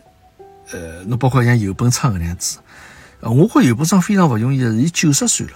[0.71, 2.59] 呃，侬包括像游本昌搿样子，
[3.23, 5.55] 我觉游本昌非常不容易，是伊九十岁了。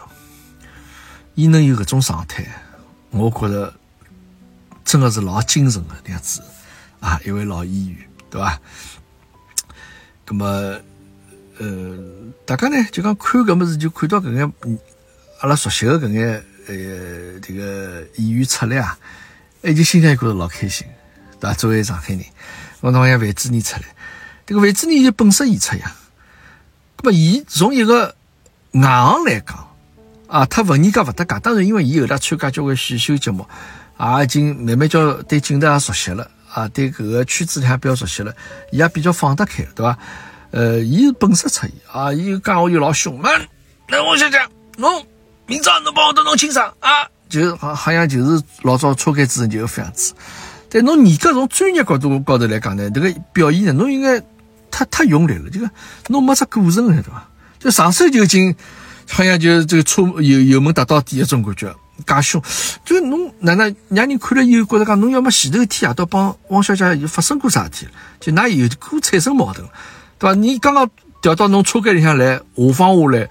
[1.36, 2.44] 伊能有搿种状态，
[3.10, 3.72] 我觉着
[4.84, 6.42] 真的是老精神的那样子
[6.98, 7.20] 啊！
[7.24, 8.60] 一位老演员，对吧？
[10.26, 10.80] 那么，
[11.58, 11.98] 呃，
[12.44, 14.52] 大家呢就讲看搿么事，就看到搿眼
[15.40, 18.98] 阿拉熟悉的搿眼呃这个演员出来啊，
[19.62, 20.86] 哎，就心里觉着老开心，
[21.40, 21.54] 对吧？
[21.54, 22.24] 作为上海人，
[22.80, 23.82] 我侬像范志毅出来，
[24.46, 25.94] 这个范志毅就本色演出呀。
[27.02, 28.14] 那么，伊从一个
[28.72, 29.66] 硬行来讲。
[30.28, 33.48] 啊，他文艺界勿搭界，当然因为伊后来参加交关选秀节目，
[33.96, 38.34] 啊，已经慢慢叫对镜头也熟悉了，啊，对搿个圈子里向比较熟悉了，
[38.70, 39.98] 伊也比较放得开，对伐？
[40.50, 43.30] 呃，伊本色出演，啊，伊讲话又老凶，那
[43.88, 45.06] 那我想讲，侬
[45.46, 50.14] 明朝侬帮我都弄清爽啊，就好好像就是老早车间主任就副样子。
[50.70, 54.20] 但侬严格从专业角度高头来讲呢，这个表演呢，侬应该
[54.70, 55.70] 太太用力了，这个
[56.08, 57.28] 侬没啥过程了，对伐？
[57.58, 58.54] 就上手就进。
[59.10, 61.74] 好像就这个车油油门踏到底一种感觉，
[62.06, 62.42] 介凶，
[62.84, 67.88] 就侬哪能让人看了以后觉得讲，侬要么前头一天夜到帮汪小姐有发生过啥事体
[68.20, 69.66] 就哪有过产生矛盾，
[70.18, 70.34] 对吧？
[70.34, 70.88] 你刚刚
[71.20, 72.42] 调到侬车间里向来，下
[72.74, 73.28] 放下来，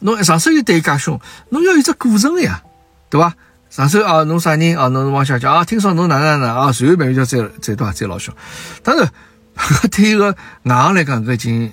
[0.00, 1.20] 侬上手又对伊介凶，
[1.50, 2.62] 侬要有只过程呀，
[3.10, 3.34] 对吧？
[3.70, 4.88] 上手啊，侬啥人啊？
[4.88, 5.64] 侬是汪小姐啊？
[5.64, 6.72] 听说侬哪哪哪啊？
[6.72, 8.34] 随后慢慢叫再再多再老凶，
[8.82, 9.10] 当然，
[9.90, 10.30] 对一个
[10.62, 11.72] 外行来讲，搿已经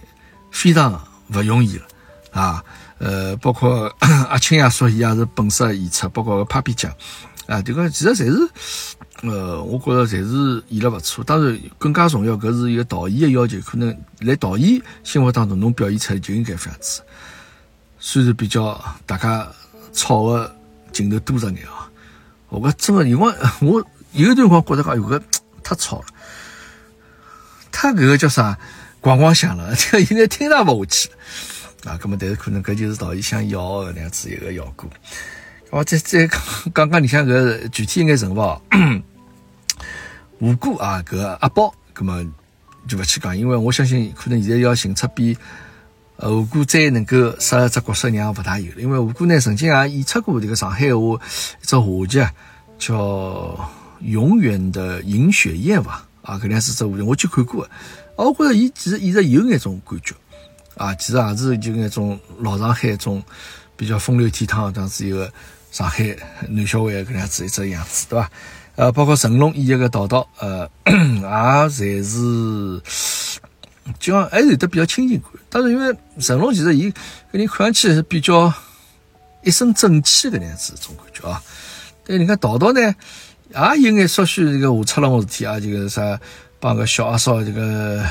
[0.52, 1.02] 非常
[1.32, 1.86] 不容易了
[2.32, 2.64] 啊。
[2.98, 3.94] 呃，包括
[4.30, 6.92] 阿青也说伊也是本色演出，包括个 Papi 酱
[7.46, 8.50] 啊，这个其实侪是，
[9.28, 11.24] 呃，我觉着侪是演了勿错。
[11.24, 17.02] 当然，更加重要，搿是一个导演的要求，可能在导演心目当中，侬表现出来就应该这样子。
[18.00, 19.48] 虽然比较大家
[19.92, 20.56] 吵的
[20.92, 21.90] 镜头多着眼啊，
[22.50, 23.84] 我觉真的，因为我
[24.14, 25.22] 有一段光觉着讲，有个
[25.64, 26.06] 太吵了，
[27.72, 28.58] 太搿个叫啥，
[29.02, 31.10] 咣咣响了， 这应该听也勿下去。
[31.90, 34.90] 啊，咁么，但是可能搿就是导演想要的那样子一个效果。
[35.72, 36.28] 我再再
[36.74, 38.62] 讲讲，你像搿具体一眼人物，
[40.40, 42.26] 吴哥啊，搿阿宝，咁么
[42.88, 45.38] 就勿去讲，因为我相信可能现在要寻出比
[46.18, 48.82] 呃吴哥再能够适合只角色人勿大有了。
[48.82, 51.20] 因为吴哥呢曾经也演出过这个上海话
[51.62, 52.28] 一只话剧，
[52.78, 52.96] 叫
[54.02, 56.06] 《永远的银雪艳》伐？
[56.22, 57.70] 啊，搿两是只话剧，我去看过个。
[58.18, 60.14] 我觉着伊其实一直有眼种感觉。
[60.76, 63.24] 啊，其实也是就那种老上海种
[63.78, 65.32] 比较风流倜傥这样子一个
[65.72, 66.16] 上海
[66.50, 68.30] 男小孩搿能样子一只样子，对伐？
[68.76, 72.82] 呃，包括成龙演一个道道，呃， 也侪是
[74.00, 75.30] 就讲还是有得比较亲近感。
[75.50, 78.54] 当然，因为成龙其实伊个人看上去是比较
[79.44, 81.42] 一身正气搿样子种感觉啊。
[82.06, 86.20] 但你看道道呢，也有眼稍许这个下出了事体啊，这个啥
[86.60, 88.06] 帮个小阿嫂这个。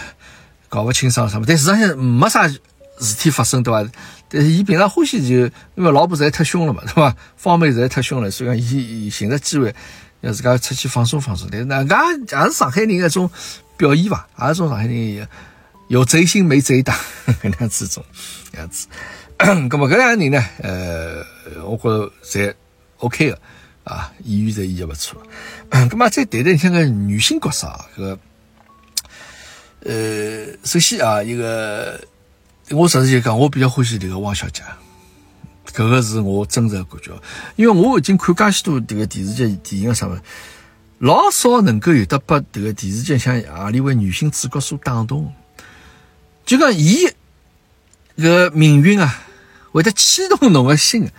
[0.66, 2.58] 搞不清爽什么，但事实上没啥事
[3.16, 3.88] 体发生，对吧？
[4.28, 5.36] 但是伊平常欢喜就
[5.76, 7.14] 因为老婆实在太凶了嘛，对吧？
[7.36, 9.72] 方妹实在太凶了，所以讲伊寻着机会
[10.24, 11.48] 要自家出去放松放松。
[11.50, 13.30] 但是那也也是上海人一种
[13.76, 15.28] 表演吧，也是种上海人
[15.88, 16.96] 有贼心没贼胆
[17.42, 18.04] 搿能样子种
[18.56, 18.88] 样子。
[19.38, 20.44] 咁么搿两个人呢？
[20.62, 21.24] 呃，
[21.64, 22.54] 我觉着侪
[22.98, 23.38] OK 的
[23.84, 25.20] 啊，演员侪演得勿错。
[25.70, 28.16] 咁么再谈谈像个女性角色啊，搿。
[29.86, 32.00] 呃，首先啊，一个
[32.70, 34.62] 我实际讲，我比较欢喜这个汪小姐，
[35.74, 37.10] 搿个是我真实的感觉，
[37.56, 40.18] 因为我已经看介许多这个电视剧、电影什么，
[40.98, 45.32] 老少能够有得把这个电视剧像何里位女性主角所打动，
[46.46, 47.08] 就讲伊
[48.16, 49.22] 个命运啊，
[49.72, 51.10] 会得牵动侬的心，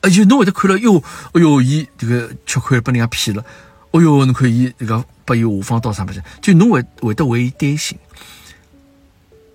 [0.00, 3.44] 而且侬会得看了哟，哎哟，伊这个吃亏被人家骗了，
[3.92, 5.04] 哎哟，侬看伊这个。
[5.24, 6.20] 把伊下放到啥么子？
[6.40, 7.96] 就侬会会得为伊担心。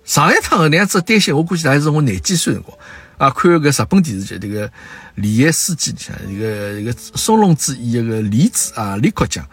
[0.06, 2.76] 上一趟那样子担心，我估计还是我廿几岁辰光。
[3.18, 4.70] 啊，看个日本电视剧，这个
[5.16, 9.44] 李安书记里向，一个一个松隆子演一个李子啊，李国强，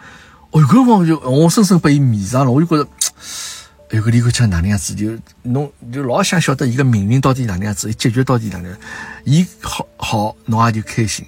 [0.52, 2.88] 哦，搿辰光就我深深被伊迷上了，我就觉着，
[3.90, 8.76] 哎，搿李国强哪能样子，就侬就老想晓得伊个命运到底哪能样子，伊结局到底哪能，
[9.24, 11.26] 伊好好，侬也就开心，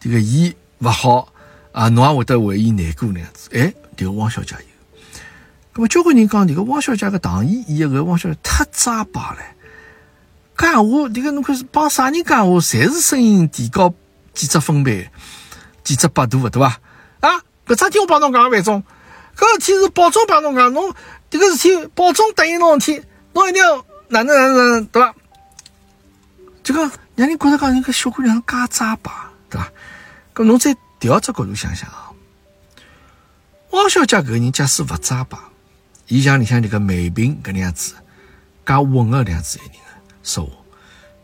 [0.00, 1.32] 这个伊勿好
[1.70, 5.20] 啊，侬也会得为伊难过那样子，哎，这个汪小姐有。
[5.74, 9.38] 那么交关人讲，这个汪小姐个唐嫣演个汪小姐太渣巴了。
[10.56, 13.92] 讲话，这个侬看是帮啥人讲话，侪是声音提高
[14.32, 15.10] 几只分贝，
[15.84, 16.80] 几只百度，对伐？
[17.20, 18.82] 啊，搿只天我帮侬讲，万总，
[19.36, 20.94] 搿事体是保总帮侬讲，侬
[21.28, 23.76] 这个事体保总答应侬事体，侬一定要
[24.08, 25.14] 哪能哪能哪能，对伐？
[26.62, 29.70] 就讲让人觉得讲，人个小姑娘介渣巴，对伐？
[30.34, 32.10] 搿侬再调只角度想想啊，
[33.70, 35.50] 汪小姐搿个人假使勿渣巴。
[36.08, 37.94] 伊像里向这个美平搿能样子，
[38.64, 39.85] 介稳个搿样子一人
[40.26, 40.52] 说话，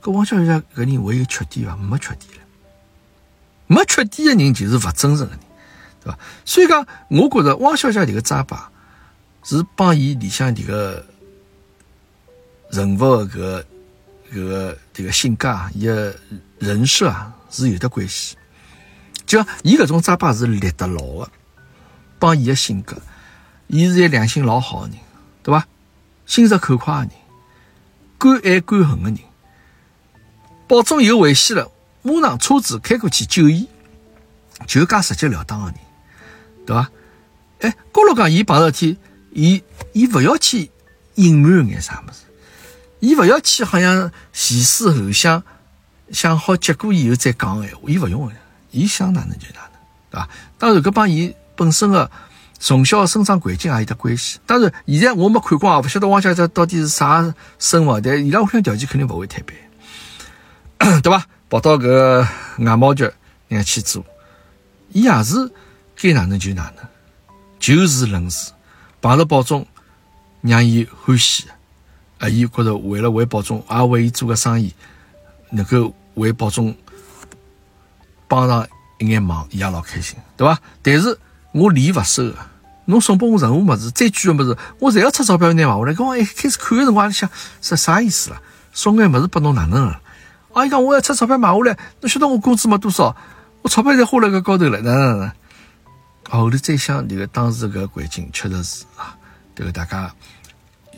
[0.00, 1.76] 搿汪小姐搿人会有缺点伐？
[1.76, 2.46] 没缺点了，
[3.66, 5.38] 没缺点的人就是勿真诚个人，
[6.02, 6.18] 对伐？
[6.44, 8.70] 所以讲，我觉着汪小姐迭个渣巴
[9.42, 11.04] 是帮伊里向迭个
[12.70, 13.66] 人物个搿个
[14.32, 16.14] 搿个迭个性格啊，伊个
[16.60, 18.36] 人设啊是有的关系。
[19.26, 21.30] 就伊搿种渣巴是立得牢个，
[22.20, 22.96] 帮伊个性格。
[23.66, 24.98] 伊是一个良心老好的人，
[25.42, 25.66] 对吧？
[26.26, 27.10] 心直口快的人，
[28.22, 29.18] 敢爱敢恨的人。
[30.68, 33.66] 保总有危险了，马上车子开过去救伊，
[34.68, 35.74] 就介直截了当的人，
[36.64, 36.88] 对吧？
[37.60, 38.96] 哎，高老讲伊碰到事体，
[39.32, 40.70] 伊伊勿要去
[41.16, 42.20] 隐瞒眼啥么子，
[43.00, 45.42] 伊勿要去好像前思后想，
[46.12, 48.36] 想好结果以后再讲闲话，伊勿用的，
[48.70, 49.72] 伊想哪能就哪能，
[50.10, 50.28] 对吧？
[50.58, 52.08] 当然，搿帮伊本身的。
[52.64, 54.38] 从小生长环境也有得关系。
[54.46, 59.52] 当然，现在我没看光啊，不晓得汪小姐到底是啥生活，但伊拉屋里条件肯定不会太白，
[61.02, 61.26] 对吧？
[61.50, 62.24] 跑到个
[62.58, 63.02] 外贸局
[63.48, 64.04] 人家去做，
[64.92, 65.34] 伊也是
[66.00, 66.86] 该哪能就哪能，
[67.58, 68.52] 就事论事。
[69.00, 69.66] 碰着保中，
[70.40, 71.46] 让伊欢喜，
[72.18, 74.72] 啊，伊觉着为了为保中，也为伊做个生意，
[75.50, 76.72] 能够为保中
[78.28, 78.64] 帮上
[79.00, 80.60] 一眼忙，伊也老开心，对吧？
[80.80, 81.18] 但是
[81.50, 82.50] 我礼勿收啊。
[82.92, 85.94] 侬送拨我任何物事，再贵个物事，我侪要出钞票拿买下来。
[85.94, 87.28] 搿我一开始看个辰光，想
[87.60, 88.40] 是啥意思啦？
[88.72, 90.00] 送眼物事拨侬哪能了？
[90.52, 93.16] 啊，伊讲我要出钞票买下来，侬晓得我工资没多少，
[93.62, 95.32] 我钞票侪花辣搿高头了，哪能哪能？
[96.30, 99.16] 后头再想，迭个当时搿环境确实是啊，
[99.56, 100.12] 迭个大家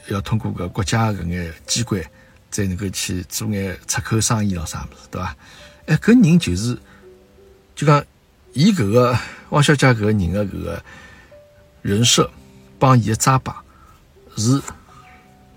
[0.09, 2.03] 要通过搿国家搿眼机关，
[2.51, 5.37] 才能够去做眼出口生意咯，啥物事，对伐？
[5.87, 6.77] 哎，搿人就是，
[7.75, 8.05] 就讲
[8.53, 9.17] 伊搿个
[9.51, 10.83] 汪小姐搿个人个搿个。
[11.85, 12.31] 人设
[12.79, 13.63] 帮伊个扎巴
[14.39, 14.59] 是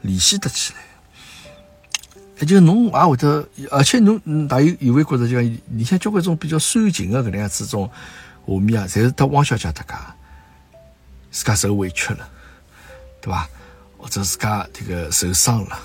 [0.01, 0.79] 联系得起来，
[2.41, 7.89] 而且侬也会得，而且侬大有有会觉得就讲，里向交关种比较煽情的搿能样子种
[8.45, 10.15] 画面啊，侪是得汪小姐搭家
[11.31, 12.29] 自家受委屈了，
[13.21, 13.49] 对吧？
[13.97, 15.79] 或者自家这个受伤了，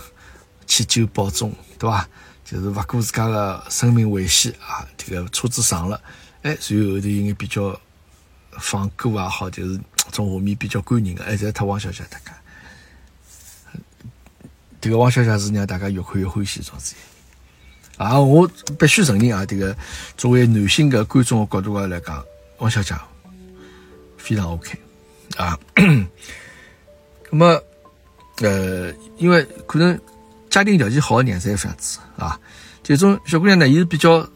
[0.66, 2.08] 去救保总，对吧？
[2.44, 6.02] 就是勿顾自家个生命危险啊，这个车子撞了，
[6.42, 7.80] 哎，随后后头有眼比较
[8.58, 9.80] 放歌也好，就是。
[10.10, 12.36] 种画面比较感人的，还是他汪小姐大家。
[14.78, 16.94] 这个汪小姐是让大家越看越欢喜，种子。
[17.96, 18.46] 啊，我
[18.78, 19.74] 必须承认啊，这个
[20.18, 22.22] 作为男性的观众的角度来讲，
[22.58, 22.94] 汪小姐
[24.18, 24.78] 非常 OK
[25.38, 25.58] 啊。
[27.30, 27.62] 那么，
[28.42, 29.98] 呃，因为可能
[30.50, 32.38] 家庭条件好的人才这样子啊，
[32.82, 34.28] 这种小姑娘呢，也是比较。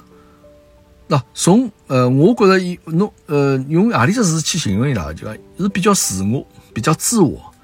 [1.08, 7.54] 那从呃，我觉着伊侬呃，用何里只词去形容伊拉，就讲是比较自我，比较自我。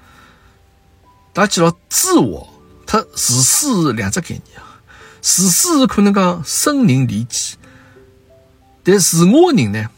[1.33, 2.47] 大家记牢，自我
[2.85, 4.79] 它自私是两只概念啊。
[5.19, 7.55] 自私是可能讲生人利己，
[8.81, 9.89] 但自我的人呢，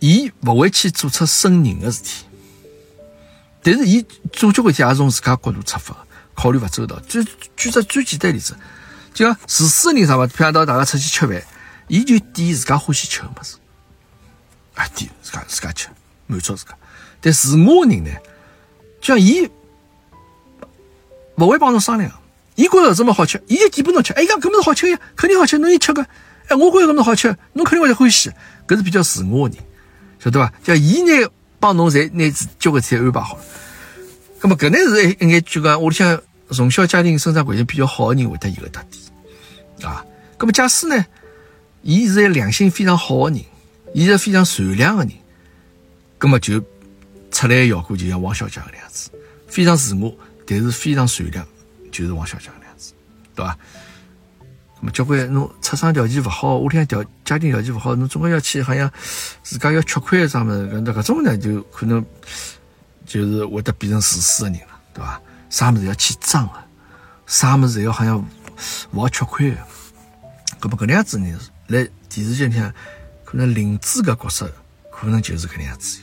[0.00, 2.24] 伊勿会去做出生人的事体。
[3.62, 5.96] 但是伊做交关事也从自家角度出发，
[6.34, 6.98] 考虑勿周到。
[7.00, 7.24] 举
[7.56, 8.56] 举只最简单例子，
[9.14, 11.40] 就讲自私的人啥嘛，譬如到大家出去吃饭。
[11.88, 13.56] 伊就点自家欢喜吃个物事，
[14.74, 15.88] 啊，点自家自家吃，
[16.26, 16.76] 满足自家。
[17.20, 18.10] 但自我的人呢，
[19.00, 19.48] 就像伊
[21.34, 22.12] 不会帮侬商量，
[22.54, 24.12] 伊觉着这么好吃，伊就点拨侬吃。
[24.12, 26.02] 哎，讲搿么好吃呀，肯定好吃，侬也吃个。
[26.48, 28.30] 哎，我觉着搿么好吃，侬肯定会欢喜。
[28.66, 29.64] 搿是比较自我个人，
[30.18, 30.52] 晓得伐？
[30.62, 31.28] 叫伊呢
[31.58, 33.42] 帮侬侪拿交关菜安排好了。
[34.40, 36.20] 搿么搿呢是一眼就讲屋里向
[36.50, 40.04] 从小家庭生长环境比较好的人会得有个特点啊。
[40.38, 41.04] 搿么假使呢？
[41.82, 43.44] 伊是一良心非常好的人，
[43.94, 45.12] 伊是非常善良的人，
[46.18, 46.60] 葛么就
[47.30, 49.10] 出来的效果就像王小姐那样子，
[49.46, 50.14] 非常自我，
[50.46, 51.46] 但是非常善良，
[51.90, 52.92] 就是王小姐那样子，
[53.34, 53.56] 对吧？
[54.80, 58.88] 么交关侬出生条件勿好，屋里向条家庭条件勿好，侬总归要去好像
[59.42, 62.04] 自家要吃亏啥么子，那搿种呢就可能
[63.04, 65.20] 就是会得变成自私的人了，对伐？
[65.50, 66.64] 啥么子要去争的，
[67.26, 68.24] 啥么子要好像
[68.92, 69.56] 勿好吃亏的，
[70.60, 71.38] 搿么搿能样子呢？
[71.68, 72.70] 来电视剧里向
[73.24, 74.52] 可能林子搿角色
[74.90, 76.00] 可能就是搿能样子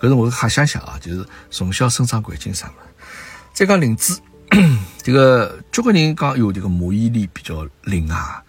[0.00, 2.74] 的，搿是我瞎想想啊，就是从小生长环境啥么。
[3.52, 4.20] 再讲林子。
[5.02, 8.42] 这个交关人讲哟，这个马伊琍比较灵啊，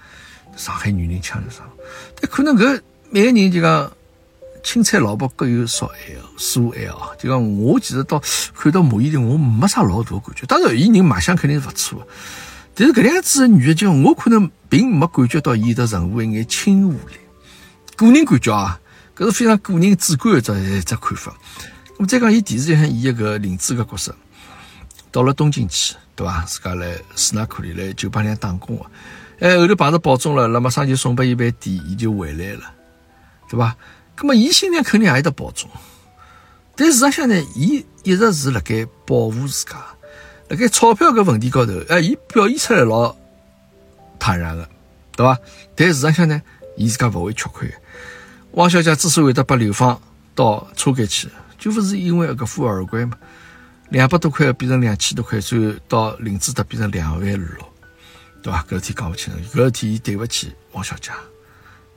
[0.55, 1.63] 上海女人腔是啥？
[2.19, 3.91] 但可能搿每个人就讲
[4.63, 7.13] 青菜萝卜各有所爱哦，所爱哦。
[7.19, 8.21] 就讲我其实到
[8.55, 10.45] 看到马伊琍，我没啥老大感觉。
[10.45, 12.07] 当然，伊人卖相肯定是勿错，
[12.75, 17.15] 但是搿样子的女的，就我可能并没感觉到伊的任何一眼亲和力。
[17.95, 18.79] 个人感觉啊，
[19.15, 21.35] 搿是非常个人主观的只一只看法。
[21.97, 24.15] 那么再讲伊电视剧上伊一个林子个角色。
[25.11, 26.45] 到了东京去，对伐？
[26.45, 28.85] 自家来斯纳克里来酒吧里打工个，
[29.39, 32.71] 哎，后头碰着保中了，那么上就送拨伊杯店，伊就回来了，
[33.49, 33.75] 对伐？
[34.17, 35.67] 那么伊心里肯定也有得保重，
[36.75, 39.77] 但事实上呢，伊一直是辣盖保护自家，
[40.49, 43.15] 辣盖钞票搿问题高头，哎，伊表现出来老
[44.17, 44.67] 坦然个，
[45.15, 45.37] 对伐？
[45.75, 46.41] 但事实上呢，
[46.75, 47.71] 伊自家勿会吃亏。
[48.53, 50.01] 汪小姐之所以会得把流放
[50.33, 51.29] 到车间去，
[51.59, 53.15] 就勿是因为搿副耳环嘛？
[53.89, 57.47] 两百多块变成两千多块，最后到林子达变成两万六，
[58.41, 58.65] 对伐？
[58.67, 61.11] 搿事体讲勿清楚，搿事体伊对勿起王小姐。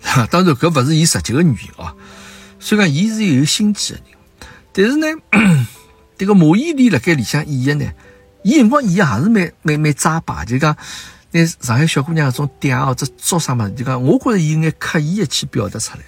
[0.30, 1.94] 当然，搿勿是伊实际个原因啊。
[2.60, 4.06] 虽然，伊是有心机个人。
[4.74, 5.06] 但是呢，
[6.18, 7.92] 迭个马伊琍辣盖里向演个呢，
[8.42, 10.76] 伊辰光演也是蛮蛮蛮扎巴，就讲
[11.30, 13.68] 那上海小姑娘搿种嗲哦，这做啥嘛？
[13.76, 16.02] 就讲我觉着伊有眼刻意的去表达出来，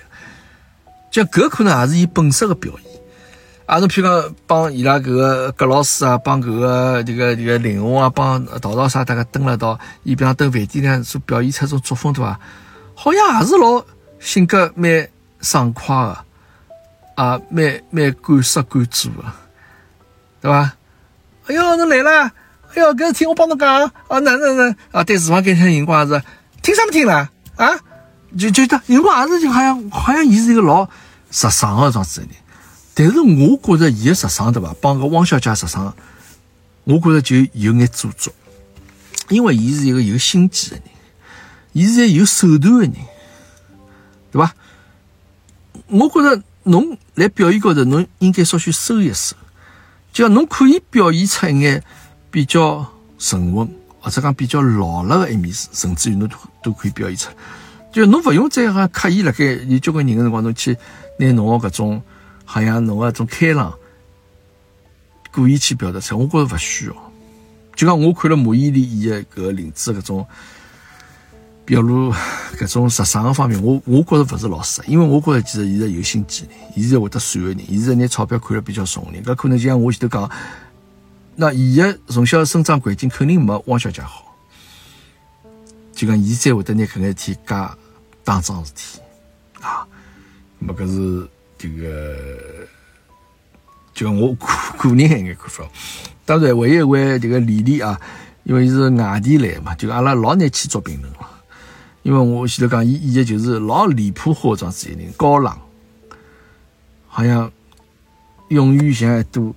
[1.11, 2.93] 就搿可能也是伊本色个表现。
[3.67, 12.39] 啊，侬譬如讲帮伊拉搿个葛老师啊，帮搿个这个这个林红啊，帮陶陶啥，大家蹲了道，伊比方蹲饭店里所表现出种作风，对伐？
[12.95, 13.83] 好像也是老
[14.21, 15.09] 性格蛮
[15.41, 16.25] 爽快个，
[17.15, 19.33] 啊，蛮蛮敢说敢做的，
[20.43, 20.73] 对伐？
[21.47, 22.33] 哎哟，侬来了，
[22.75, 25.05] 哎哟，搿事体我帮侬讲，啊，哪能哪啊？
[25.05, 26.25] 对厨房间听辰光也是
[26.63, 27.71] 听什么听了啊？
[28.39, 30.89] 就就得辰光也是就好像好像伊是一个老
[31.31, 32.31] 直爽个种子人。
[32.95, 34.75] 但是我觉着伊个时尚对伐？
[34.81, 35.95] 帮个汪小姐时尚，
[36.85, 38.33] 我觉着就有眼做作，
[39.29, 40.85] 因为伊是一个有心机的人，
[41.73, 42.93] 伊是一个有手段的人，
[44.33, 44.55] 对伐？
[45.89, 49.37] 我觉着侬来表演高头，侬应该稍许收一收，
[50.15, 51.85] 就侬可以表现出一眼
[52.31, 52.87] 比较
[53.19, 53.69] 沉稳
[54.01, 57.37] 或者讲比较老辣的一面，甚至于侬都都可以表现出来。
[57.93, 60.75] 就侬勿用再哈刻意辣盖有交关人个辰光，侬去
[61.19, 62.03] 拿侬个搿种。
[62.47, 63.73] 好像侬个种开朗，
[65.33, 66.95] 故意去表达出来，我觉着勿需要。
[67.75, 70.27] 就讲我看了马伊琍演的搿个林子搿种
[71.65, 72.13] 比如，
[72.59, 79.25] 搿种时尚个方面，我我觉着勿是老实，因为我觉着其实伊是有心机的，伊是会得算个人，伊是拿钞票看了比较重的人。
[79.25, 80.31] 搿可能就像我前头讲，
[81.37, 84.37] 那伊个从小生长环境肯定没汪小姐好，
[85.93, 87.77] 就讲伊才会得拿搿眼事体加
[88.23, 89.01] 当桩事体
[89.61, 89.87] 啊。
[90.59, 91.29] 那么搿是。
[91.57, 92.15] 这个
[93.95, 94.47] 就我个
[94.77, 95.65] 个人一眼看法，
[96.27, 97.99] 当然还有一位这个李丽啊，
[98.43, 101.31] 因为伊是外地来嘛，就阿拉老难去做评论了。
[102.05, 105.59] 因为我前头讲，伊伊个就是老离谱化妆子一人，高冷，
[107.09, 107.51] 好像
[108.49, 109.53] 永远像一朵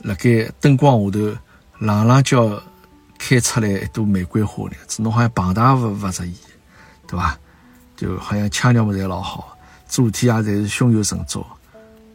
[0.00, 1.36] 辣盖灯光下头
[1.80, 2.60] 朗朗叫
[3.18, 6.34] 开出来一朵玫瑰花那样子，侬好像碰大勿勿着伊，
[7.06, 7.38] 对伐？
[7.94, 9.54] 就好像腔调么侪老好。
[9.86, 11.44] 主体也侪是胸有成竹，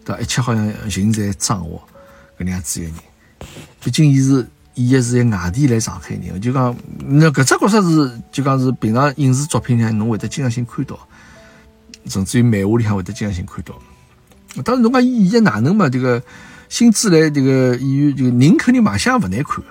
[0.06, 1.78] 对一切好像人在掌握
[2.38, 3.00] 搿能样子一个人。
[3.80, 10.98] 毕竟伊是伊也是在外地来上海人，就讲那搿只角色是就讲是平常影视作品里向侬会得经常性看到，
[12.08, 13.76] 甚至于漫画里向会得经常性看到。
[14.64, 15.90] 当然侬讲伊演哪能嘛？
[15.90, 16.22] 这个
[16.70, 19.64] 新之来这个演员，这个人肯定卖相勿难看。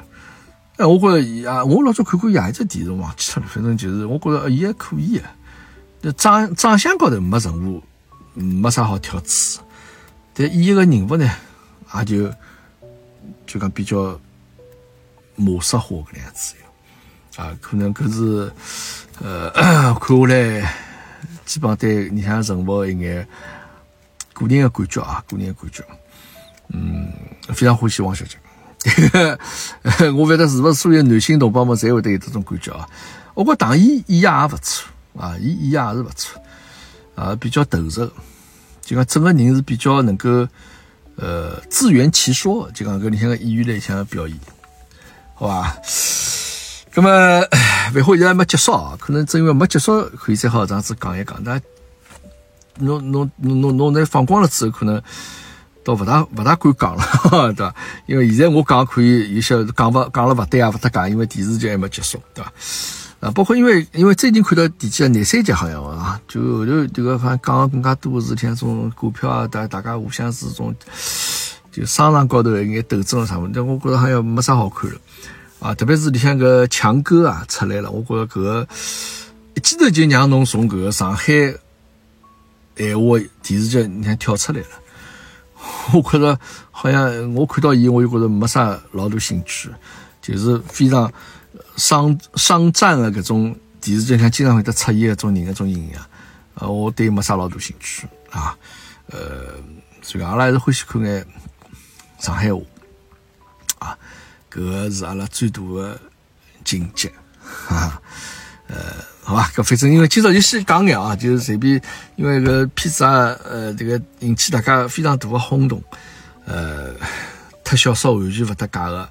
[0.77, 3.49] 哎，我觉着啊，我老早看过伊一只电视，忘记脱了。
[3.49, 5.21] 反正就是我觉着伊还可以
[6.01, 7.83] 个，长长相高头没任何。
[8.35, 9.61] 没啥好挑刺，
[10.33, 11.31] 但伊一个人物呢，
[11.99, 12.33] 也就
[13.47, 14.19] 就讲比较
[15.37, 16.55] 模式化搿能样子
[17.37, 18.53] 啊，可能搿是
[19.21, 19.51] 呃
[19.99, 20.75] 看下来，
[21.45, 23.27] 基本上对你像人物一眼
[24.35, 25.85] 个人的感觉啊，个人的感觉，
[26.69, 27.13] 嗯，
[27.55, 28.37] 非常欢喜王小姐。
[30.11, 32.89] 我勿晓得是勿是所有男性同胞们侪会得有这种感觉啊？
[33.35, 36.41] 我觉唐嫣演也也勿错啊，伊演也是勿错。
[37.15, 38.11] 啊，比较投入，
[38.81, 40.49] 就讲整个人是比较能够，
[41.17, 44.35] 呃，自圆其说，就讲搿里向个演员来向表演，
[45.43, 45.77] 好吧？
[46.95, 47.11] 那么。
[47.51, 51.43] 唉，万好现在还没结束啊，可能正因为没结束，可以再好这样子讲一讲。
[51.45, 51.61] 但
[52.79, 55.03] 侬侬侬侬侬那放光了之后，可能
[55.85, 57.03] 倒勿大勿大敢讲了，
[57.55, 57.75] 对伐？
[58.07, 62.53] 因为现在我讲可以有些讲勿讲了勿对啊，勿搭讲，因为电视剧还没结束，对伐？
[63.27, 70.73] 啊，包括因为因为最近看到第几啊廿三集好像啊，就后头这个反正讲更加多是像种股票啊，大大家互相是种
[71.73, 74.99] 就商场高头一眼斗争啥么，但我觉着好像没啥好看了
[75.59, 78.69] 啊，特别是里向个强哥啊出来了，我觉着搿个
[79.55, 81.25] 一记头就让侬从搿个上海
[82.77, 84.69] 闲话电视剧你看跳出来了，
[85.95, 86.39] 我觉着
[86.71, 89.71] 好像我看到伊我就觉着没啥老大兴趣，
[90.21, 91.13] 就是非常。
[91.77, 96.05] 商商战的搿种电视剧，像经常会得出现搿种人搿种形象，
[96.55, 98.55] 呃，我对没啥老大兴趣啊。
[99.07, 99.55] 呃，
[100.03, 101.27] 所以阿拉还是欢喜看眼
[102.23, 102.61] 上海话
[103.81, 103.99] 啊，
[104.49, 106.01] 搿个是阿拉最大的
[106.65, 107.13] 境界
[107.69, 108.01] 啊。
[108.69, 108.95] 呃，
[109.25, 111.83] 好吧，搿反正因为今朝就先讲眼啊，就是随便，
[112.15, 115.83] 因为搿片子啊，呃，这个引起大家非常大的轰动，
[116.45, 116.95] 呃，
[117.65, 119.11] 特小说完全勿搭界的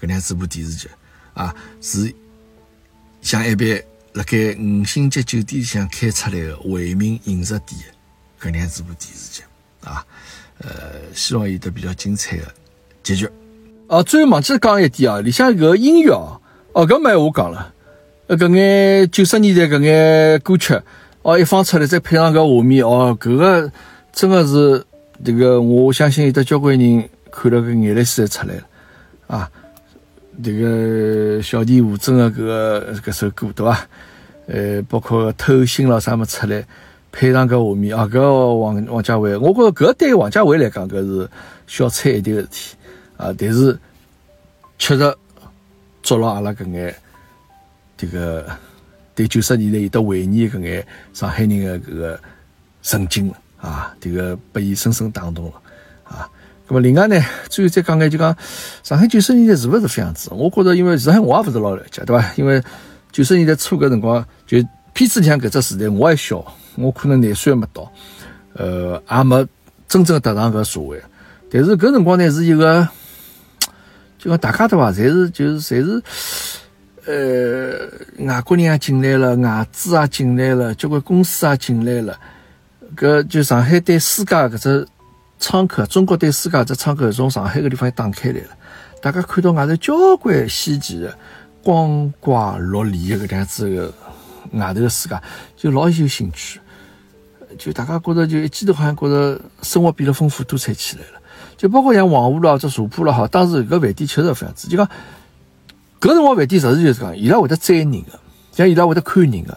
[0.00, 0.88] 搿两子部电视剧。
[1.34, 2.10] 啊，是
[3.20, 3.84] 像一般
[4.14, 7.78] 辣盖五星级酒店里向开出来的惠民饮食店
[8.40, 9.42] 搿两部电视剧
[9.84, 10.02] 啊，
[10.58, 10.70] 呃，
[11.14, 12.42] 希望有得比较精彩的
[13.02, 13.28] 结局。
[13.88, 16.40] 哦，最后忘记讲一点啊，里向搿音乐哦，
[16.72, 17.72] 哦，搿没我讲了，
[18.26, 20.80] 呃，搿眼九十年代搿眼歌曲
[21.22, 23.70] 哦，一放出来再配上搿画面哦，搿个
[24.12, 24.84] 真的是
[25.24, 28.62] 这个，我相信有得交关人看了搿眼泪水出来了
[29.26, 29.50] 啊。
[30.44, 33.86] 这个小田馥甄的搿个搿首歌，对伐？
[34.48, 36.64] 呃，包括偷心了啥么出来，
[37.18, 41.26] 配上搿画面啊，搿王王家卫，我觉着搿对王家卫来讲，搿是
[41.66, 42.76] 小菜一碟个事体
[43.16, 43.34] 啊。
[43.38, 43.78] 但是
[44.76, 45.16] 确实
[46.02, 46.94] 捉牢阿拉搿眼
[47.96, 48.46] 这个
[49.14, 52.20] 对九十年代有得回忆搿眼上海人个搿个
[52.82, 55.52] 神经啊，迭个被伊深深打动了
[56.04, 56.28] 啊。
[56.68, 58.36] 那么另外呢，最后再讲眼就讲
[58.82, 60.28] 上海九十年代是勿是这样子？
[60.34, 62.30] 我觉着，因为上海我也勿是老了解，对伐？
[62.36, 62.62] 因为
[63.10, 64.58] 九十年代初搿辰光，就
[64.92, 66.44] 片子里向搿只时代，我还小，
[66.76, 67.90] 我可能廿岁还没到，
[68.54, 69.46] 呃，也没
[69.88, 71.02] 真正踏上搿社会。
[71.50, 72.88] 但是搿辰光呢，是一个，
[74.18, 74.90] 就讲大家对伐？
[74.92, 76.02] 侪是就是侪是，
[78.18, 82.18] 呃，外国人也进来了，外资也进来了，交关公司也进来了，
[82.96, 84.86] 搿就上海对世界搿只。
[85.38, 88.48] 窗口，中国对世界这窗口从上海个地方打开来了，
[89.02, 91.14] 大家看到外头交关稀奇的、
[91.62, 93.92] 光怪陆离的搿样子个
[94.52, 95.20] 外头个世界，
[95.54, 96.58] 就老有兴趣。
[97.58, 101.20] 就大家觉着就一记头好像觉着生活变得丰富多彩起来了。
[101.56, 104.68] 就包括像黄河咯、这茶铺了，好，当时搿饭店确实搿样子。
[104.68, 104.86] 就讲
[106.00, 108.18] 搿辰光饭店实事求是讲，伊拉会得宰人个，
[108.52, 109.56] 像伊拉会得看人个。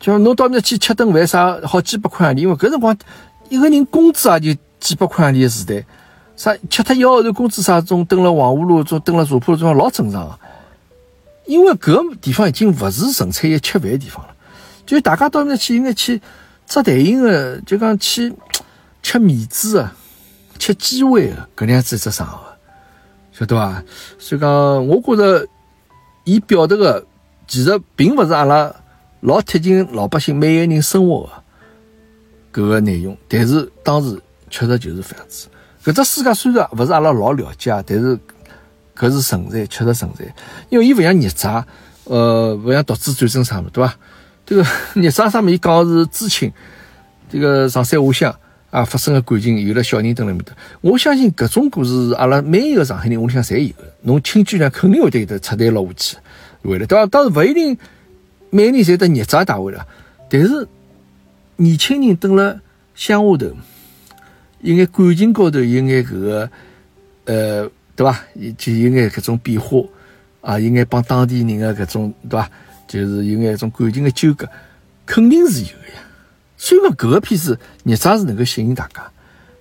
[0.00, 2.96] 就侬到那去吃顿饭啥，好几百块洋钿，因为搿辰光
[3.48, 4.60] 一个人工资也就。
[4.80, 5.82] 几百块洋钿的时代，
[6.36, 10.38] 啥吃脱一个号头工资啥种，蹲了黄河路，种蹲了茶铺路，种老正常个。
[11.46, 14.34] 因为搿地方已经勿是纯粹一吃饭的地方了，
[14.84, 16.20] 就大家到那去应该去
[16.66, 18.34] 扎台型的，就讲去
[19.02, 19.90] 吃面子的，
[20.58, 22.40] 吃鸡尾的，搿样子一只场合，
[23.32, 23.82] 晓得伐？
[24.18, 25.46] 所以讲，我觉着
[26.24, 27.04] 伊表达的
[27.46, 28.74] 其实并勿是阿拉
[29.20, 31.30] 老贴近老百姓每个人生活
[32.52, 34.20] 的搿个内容，但是当时。
[34.50, 35.48] 确实就是这样子。
[35.84, 38.16] 搿只世界虽然勿是阿拉老了解，但是
[38.96, 40.32] 搿是存在，确实存在。
[40.68, 41.64] 因为伊勿像孽债，
[42.04, 43.96] 呃，勿像独子战争啥物事，对伐？
[44.46, 46.52] 这个孽债上面伊讲是知青，
[47.30, 48.38] 这个上山下乡
[48.70, 50.52] 啊发生的感情，有了小人蹲辣面搭。
[50.80, 53.72] 我相信搿种故事，阿拉每一个上海人屋里向侪有。
[54.02, 56.16] 侬亲眷俩肯定会得有得插队落下去，
[56.62, 57.06] 会了，对伐？
[57.06, 57.76] 当然勿一定
[58.50, 59.86] 每年侪得孽债大会了，
[60.28, 60.68] 但是
[61.56, 62.60] 年轻人蹲辣
[62.94, 63.56] 乡下头。
[64.60, 66.50] 有眼感情高头有眼搿个，
[67.26, 68.18] 呃，对伐？
[68.56, 69.78] 就有眼搿种变化
[70.40, 72.50] 啊，有眼帮当地人的搿种，对伐？
[72.94, 74.48] 就是有眼一种感情的纠葛，
[75.04, 76.02] 肯定是有的呀。
[76.56, 79.10] 虽然搿个片子孽债是能够吸引大家，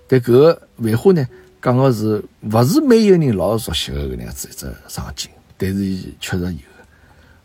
[0.08, 1.28] 但搿个繁花呢，
[1.62, 6.60] 讲个是勿是每一个人老熟悉的搿样子一只场景，但是伊确实有，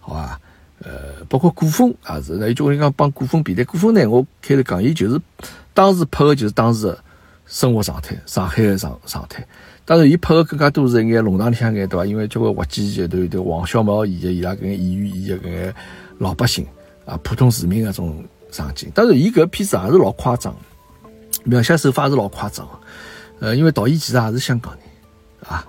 [0.00, 0.40] 好吧？
[0.80, 5.20] 呃，包括古风也是，那有交关人讲帮古风比，但古风呢，我开头讲，伊就是
[5.72, 6.96] 当时拍的就是当时。
[7.50, 9.42] 生活状态，上海的状状态。
[9.88, 12.04] 当然，伊拍的更加多是一眼弄堂里向眼，对伐？
[12.04, 15.74] 因为交关滑稽剧团对黄小毛演的伊拉搿眼演员演的搿眼
[16.18, 16.66] 老百姓
[17.06, 18.92] 啊，普通市民搿种场景。
[18.94, 20.54] 当然，伊搿片子也是老夸张，
[21.44, 22.68] 描写手法也是老夸张。
[23.40, 24.82] 呃，因为导演其实也是香港人
[25.50, 25.64] 啊，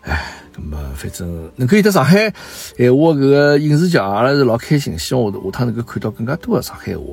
[0.00, 0.38] 唉。
[0.54, 2.30] 那么反正能够有得上海
[2.76, 7.04] 闲话搿个影视剧，阿拉是老开心，希望下下趟能够看到更加多的上海话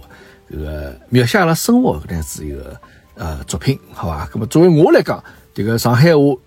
[0.52, 2.76] 搿个描写阿拉生活搿样子一个
[3.16, 4.28] 呃作品，好吧？
[4.34, 5.24] 那么作为我来讲，
[5.54, 6.40] 这个上海话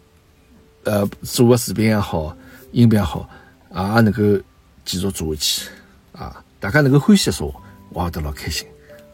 [0.84, 2.36] 呃做个视频也好，
[2.70, 3.28] 音频也好，
[3.70, 4.22] 也能够
[4.84, 5.68] 继续做下去
[6.12, 6.42] 啊！
[6.58, 7.54] 大家能够欢喜说，
[7.90, 8.66] 我也得老开心，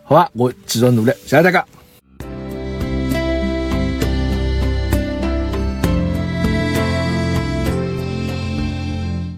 [0.04, 0.28] 好吧？
[0.34, 1.64] 我继续努力，谢谢大家。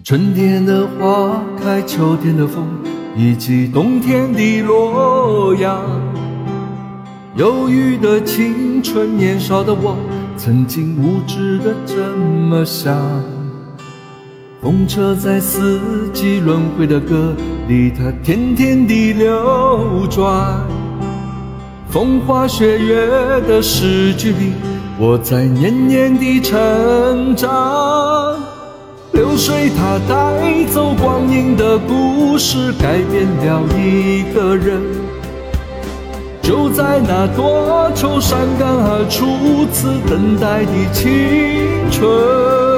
[0.03, 2.67] 春天的花开，秋天的风，
[3.15, 5.81] 以及冬天的洛阳。
[7.37, 9.95] 忧郁的青春，年少的我，
[10.43, 12.97] 曾经无知的这么想。
[14.59, 17.35] 风车在四季轮回的歌
[17.67, 20.65] 里，它天天地流转。
[21.87, 23.05] 风花雪月
[23.41, 24.53] 的诗句里，
[24.97, 28.35] 我在年年地成长。
[29.11, 34.81] 流水它带走光阴的故事，改变了一个人。
[36.41, 42.70] 就在那多愁善感而初次等待的青春。